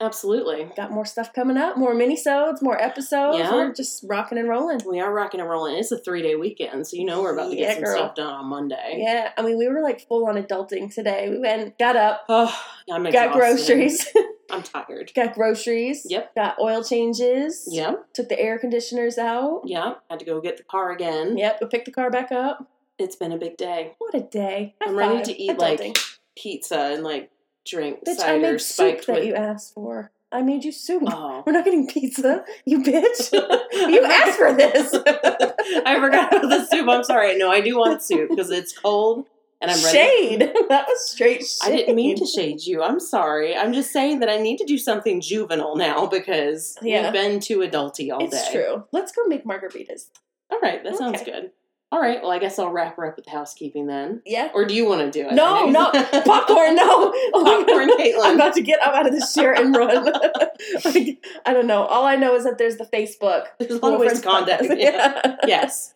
absolutely. 0.00 0.68
Got 0.76 0.90
more 0.90 1.04
stuff 1.06 1.32
coming 1.32 1.56
up, 1.56 1.78
more 1.78 1.94
mini-sodes, 1.94 2.60
more 2.60 2.80
episodes. 2.82 3.38
Yeah. 3.38 3.52
We're 3.52 3.72
just 3.72 4.04
rocking 4.06 4.36
and 4.38 4.48
rolling. 4.48 4.80
We 4.86 5.00
are 5.00 5.10
rocking 5.12 5.40
and 5.40 5.48
rolling. 5.48 5.76
It's 5.76 5.92
a 5.92 5.98
three 5.98 6.20
day 6.20 6.34
weekend, 6.34 6.86
so 6.86 6.96
you 6.96 7.04
know 7.04 7.22
we're 7.22 7.32
about 7.32 7.50
to 7.50 7.56
get 7.56 7.62
Yeah, 7.68 7.74
some 7.74 7.84
girl. 7.84 7.96
stuff 7.96 8.14
done 8.16 8.34
on 8.34 8.46
Monday. 8.46 8.96
Yeah, 8.98 9.30
I 9.36 9.42
mean, 9.42 9.56
we 9.56 9.66
were 9.68 9.80
like 9.80 10.06
full 10.06 10.26
on 10.26 10.34
adulting 10.34 10.92
today. 10.94 11.30
We 11.30 11.38
went, 11.38 11.78
got 11.78 11.96
up, 11.96 12.24
Oh, 12.28 12.54
got 12.88 13.06
exhausted. 13.06 13.32
groceries, 13.32 14.08
I'm 14.54 14.62
tired. 14.62 15.12
got 15.14 15.34
groceries. 15.34 16.06
Yep. 16.08 16.34
Got 16.34 16.58
oil 16.60 16.82
changes. 16.84 17.68
Yep. 17.70 18.12
Took 18.14 18.28
the 18.28 18.40
air 18.40 18.58
conditioners 18.58 19.18
out. 19.18 19.62
Yep. 19.64 20.02
Had 20.10 20.18
to 20.20 20.24
go 20.24 20.40
get 20.40 20.56
the 20.56 20.62
car 20.62 20.92
again. 20.92 21.36
Yep. 21.36 21.58
We 21.60 21.66
picked 21.68 21.86
the 21.86 21.92
car 21.92 22.10
back 22.10 22.32
up. 22.32 22.68
It's 22.98 23.16
been 23.16 23.32
a 23.32 23.38
big 23.38 23.56
day. 23.56 23.94
What 23.98 24.14
a 24.14 24.20
day! 24.20 24.74
High 24.80 24.90
I'm 24.90 24.96
ready 24.96 25.24
to 25.24 25.42
eat 25.42 25.50
Adulting. 25.50 25.58
like 25.88 25.98
pizza 26.36 26.78
and 26.78 27.02
like 27.02 27.30
drink 27.66 28.04
Bitch, 28.06 28.12
I 28.12 28.38
cider 28.38 28.52
made 28.52 28.60
soup 28.60 28.86
spiked 28.88 29.06
that 29.08 29.16
with. 29.16 29.24
you 29.24 29.34
asked 29.34 29.74
for. 29.74 30.12
I 30.30 30.42
made 30.42 30.64
you 30.64 30.70
soup. 30.72 31.02
Oh. 31.06 31.42
We're 31.46 31.52
not 31.52 31.64
getting 31.64 31.88
pizza, 31.88 32.44
you 32.64 32.82
bitch. 32.82 33.32
you 33.72 34.04
asked 34.04 34.38
for 34.38 34.52
this. 34.52 34.94
I 35.86 35.98
forgot 36.00 36.36
about 36.36 36.48
the 36.48 36.66
soup. 36.66 36.88
I'm 36.88 37.04
sorry. 37.04 37.36
No, 37.36 37.50
I 37.50 37.60
do 37.60 37.76
want 37.76 38.02
soup 38.02 38.30
because 38.30 38.50
it's 38.50 38.76
cold 38.76 39.26
and 39.68 39.78
I'm 39.78 39.84
ready. 39.84 39.98
Shade. 40.38 40.52
That 40.68 40.86
was 40.88 41.10
straight 41.10 41.40
shade. 41.40 41.58
I 41.62 41.70
didn't 41.76 41.94
mean 41.96 42.16
to 42.16 42.26
shade 42.26 42.62
you. 42.64 42.82
I'm 42.82 42.98
sorry. 43.00 43.54
I'm 43.56 43.72
just 43.72 43.92
saying 43.92 44.20
that 44.20 44.28
I 44.28 44.38
need 44.38 44.56
to 44.58 44.64
do 44.64 44.78
something 44.78 45.20
juvenile 45.20 45.76
now 45.76 46.06
because 46.06 46.76
Yeah. 46.82 47.02
we've 47.04 47.12
been 47.12 47.40
too 47.40 47.58
adulty 47.58 48.12
all 48.12 48.24
It's 48.24 48.48
day. 48.48 48.52
true. 48.62 48.84
Let's 48.92 49.12
go 49.12 49.24
make 49.26 49.44
margaritas. 49.44 50.08
All 50.50 50.58
right, 50.60 50.82
that 50.84 50.96
sounds 50.96 51.20
Okay. 51.22 51.30
good. 51.32 51.50
All 51.92 52.00
right, 52.00 52.20
well, 52.22 52.32
I 52.32 52.40
guess 52.40 52.58
I'll 52.58 52.70
wrap 52.72 52.96
her 52.96 53.06
up 53.06 53.14
with 53.16 53.26
housekeeping 53.28 53.86
then. 53.86 54.20
Yeah. 54.26 54.48
Or 54.52 54.64
do 54.64 54.74
you 54.74 54.84
want 54.88 55.00
to 55.02 55.10
do 55.16 55.28
it? 55.28 55.34
No, 55.34 55.66
no. 55.66 55.92
Popcorn, 56.24 56.74
no. 56.74 57.12
Popcorn, 57.32 57.88
Caitlin. 57.90 58.18
I'm 58.24 58.34
about 58.34 58.54
to 58.54 58.62
get 58.62 58.80
up 58.80 58.94
out 58.94 59.06
of 59.06 59.12
this 59.12 59.32
chair 59.32 59.52
and 59.52 59.76
run. 59.76 60.04
Like, 60.84 61.24
I 61.46 61.52
don't 61.52 61.68
know. 61.68 61.84
All 61.84 62.04
I 62.04 62.16
know 62.16 62.34
is 62.34 62.42
that 62.44 62.58
there's 62.58 62.78
the 62.78 62.84
Facebook. 62.86 63.44
There's 63.60 63.78
always 63.78 64.08
Friends 64.20 64.24
contact. 64.24 64.64
Yeah. 64.76 65.36
yes. 65.46 65.93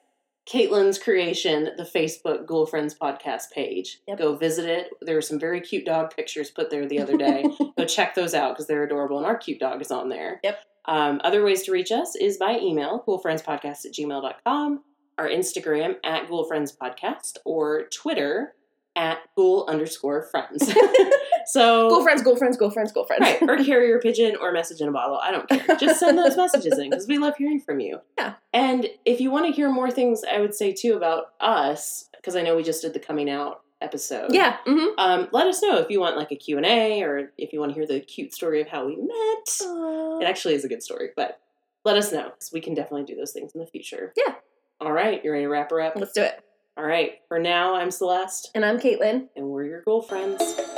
Caitlin's 0.49 0.99
creation, 0.99 1.71
the 1.77 1.85
Facebook 1.85 2.47
Ghoul 2.47 2.65
Friends 2.65 2.95
podcast 2.95 3.51
page. 3.53 4.01
Yep. 4.09 4.19
Go 4.19 4.37
visit 4.37 4.65
it. 4.65 4.91
There 5.03 5.15
were 5.15 5.23
some 5.23 5.39
very 5.39 5.61
cute 5.61 5.85
dog 5.85 6.15
pictures 6.17 6.51
put 6.51 6.71
there 6.71 6.87
the 6.87 7.01
other 7.01 7.19
day. 7.19 7.45
Go 7.77 7.85
check 7.85 8.15
those 8.15 8.33
out 8.33 8.55
because 8.55 8.67
they're 8.67 8.85
adorable 8.85 9.19
and 9.19 9.27
our 9.27 9.37
cute 9.37 9.61
dog 9.61 9.83
is 9.83 9.91
on 9.91 10.09
there. 10.09 10.41
Yep. 10.43 10.65
Um, 10.87 11.21
other 11.23 11.45
ways 11.45 11.65
to 11.65 11.73
reach 11.73 11.93
us 11.93 12.17
is 12.17 12.39
by 12.39 12.59
email, 12.59 13.05
ghoulfriendspodcast 13.07 13.85
at 13.85 13.93
gmail.com, 13.93 14.83
our 15.19 15.29
Instagram 15.29 15.97
at 16.03 16.29
ghoulfriendspodcast, 16.29 17.37
or 17.45 17.85
Twitter 17.93 18.55
at 18.97 19.19
ghoul 19.37 19.67
underscore 19.69 20.23
friends. 20.23 20.73
so 21.49 21.89
girlfriends, 21.91 22.23
girlfriends, 22.23 22.57
girlfriends, 22.57 22.93
friends, 22.93 22.93
go 22.93 23.05
friends, 23.05 23.21
go 23.21 23.27
friends. 23.39 23.43
Right, 23.43 23.61
or 23.61 23.65
carrier 23.65 23.99
pigeon 24.01 24.37
or 24.41 24.53
message 24.53 24.81
in 24.81 24.89
a 24.89 24.93
bottle. 24.93 25.19
I 25.23 25.31
don't 25.31 25.49
care. 25.49 25.77
Just 25.77 25.99
send 26.01 26.17
those 26.19 26.37
messages 26.45 26.79
in 26.79 26.91
because 26.91 27.07
we 27.09 27.19
love 27.19 27.35
hearing 27.37 27.61
from 27.61 27.81
you. 27.81 28.01
Yeah. 28.19 28.35
And 28.53 28.87
if 29.05 29.21
you 29.21 29.31
want 29.31 29.47
to 29.47 29.53
hear 29.53 29.71
more 29.71 29.91
things, 29.91 30.23
I 30.31 30.41
would 30.41 30.55
say 30.55 30.73
too 30.73 30.95
about 30.95 31.33
us 31.41 32.09
because 32.17 32.37
I 32.37 32.43
know 32.43 32.57
we 32.57 32.63
just 32.63 32.83
did 32.83 32.93
the 32.95 33.01
coming 33.01 33.29
out 33.31 33.63
episode. 33.81 34.33
Yeah. 34.33 34.57
hmm 34.67 34.87
Um, 34.99 35.29
let 35.33 35.47
us 35.47 35.63
know 35.63 35.77
if 35.79 35.89
you 35.91 36.01
want 36.01 36.17
like 36.17 36.33
a 36.33 36.37
Q&A 36.37 37.03
or 37.03 37.31
if 37.39 37.53
you 37.53 37.61
want 37.61 37.71
to 37.71 37.75
hear 37.75 37.87
the 37.87 38.01
cute 38.01 38.35
story 38.35 38.61
of 38.61 38.69
how 38.69 38.87
we 38.87 38.97
met. 38.97 40.21
It 40.21 40.25
actually 40.29 40.55
is 40.55 40.65
a 40.65 40.69
good 40.69 40.83
story, 40.83 41.11
but 41.17 41.41
let 41.85 41.97
us 41.97 42.13
know 42.13 42.25
because 42.31 42.51
we 42.53 42.61
can 42.61 42.75
definitely 42.75 43.05
do 43.05 43.15
those 43.15 43.31
things 43.33 43.53
in 43.55 43.61
the 43.61 43.67
future. 43.67 44.13
Yeah. 44.17 44.35
All 44.81 44.93
right, 44.93 45.25
you 45.25 45.31
ready 45.31 45.45
to 45.45 45.49
wrap 45.49 45.71
her 45.71 45.81
up? 45.81 45.95
Let's 45.97 46.13
do 46.13 46.23
it. 46.23 46.41
All 46.77 46.85
right, 46.85 47.21
for 47.29 47.39
now, 47.39 47.77
I'm 47.77 47.91
Celeste, 47.93 48.51
And 48.55 48.65
I'm 48.65 48.79
Caitlin. 48.79 49.29
and 49.37 49.47
we're 49.49 49.65
your 49.65 49.83
girlfriends. 49.83 50.55
friends. 50.55 50.78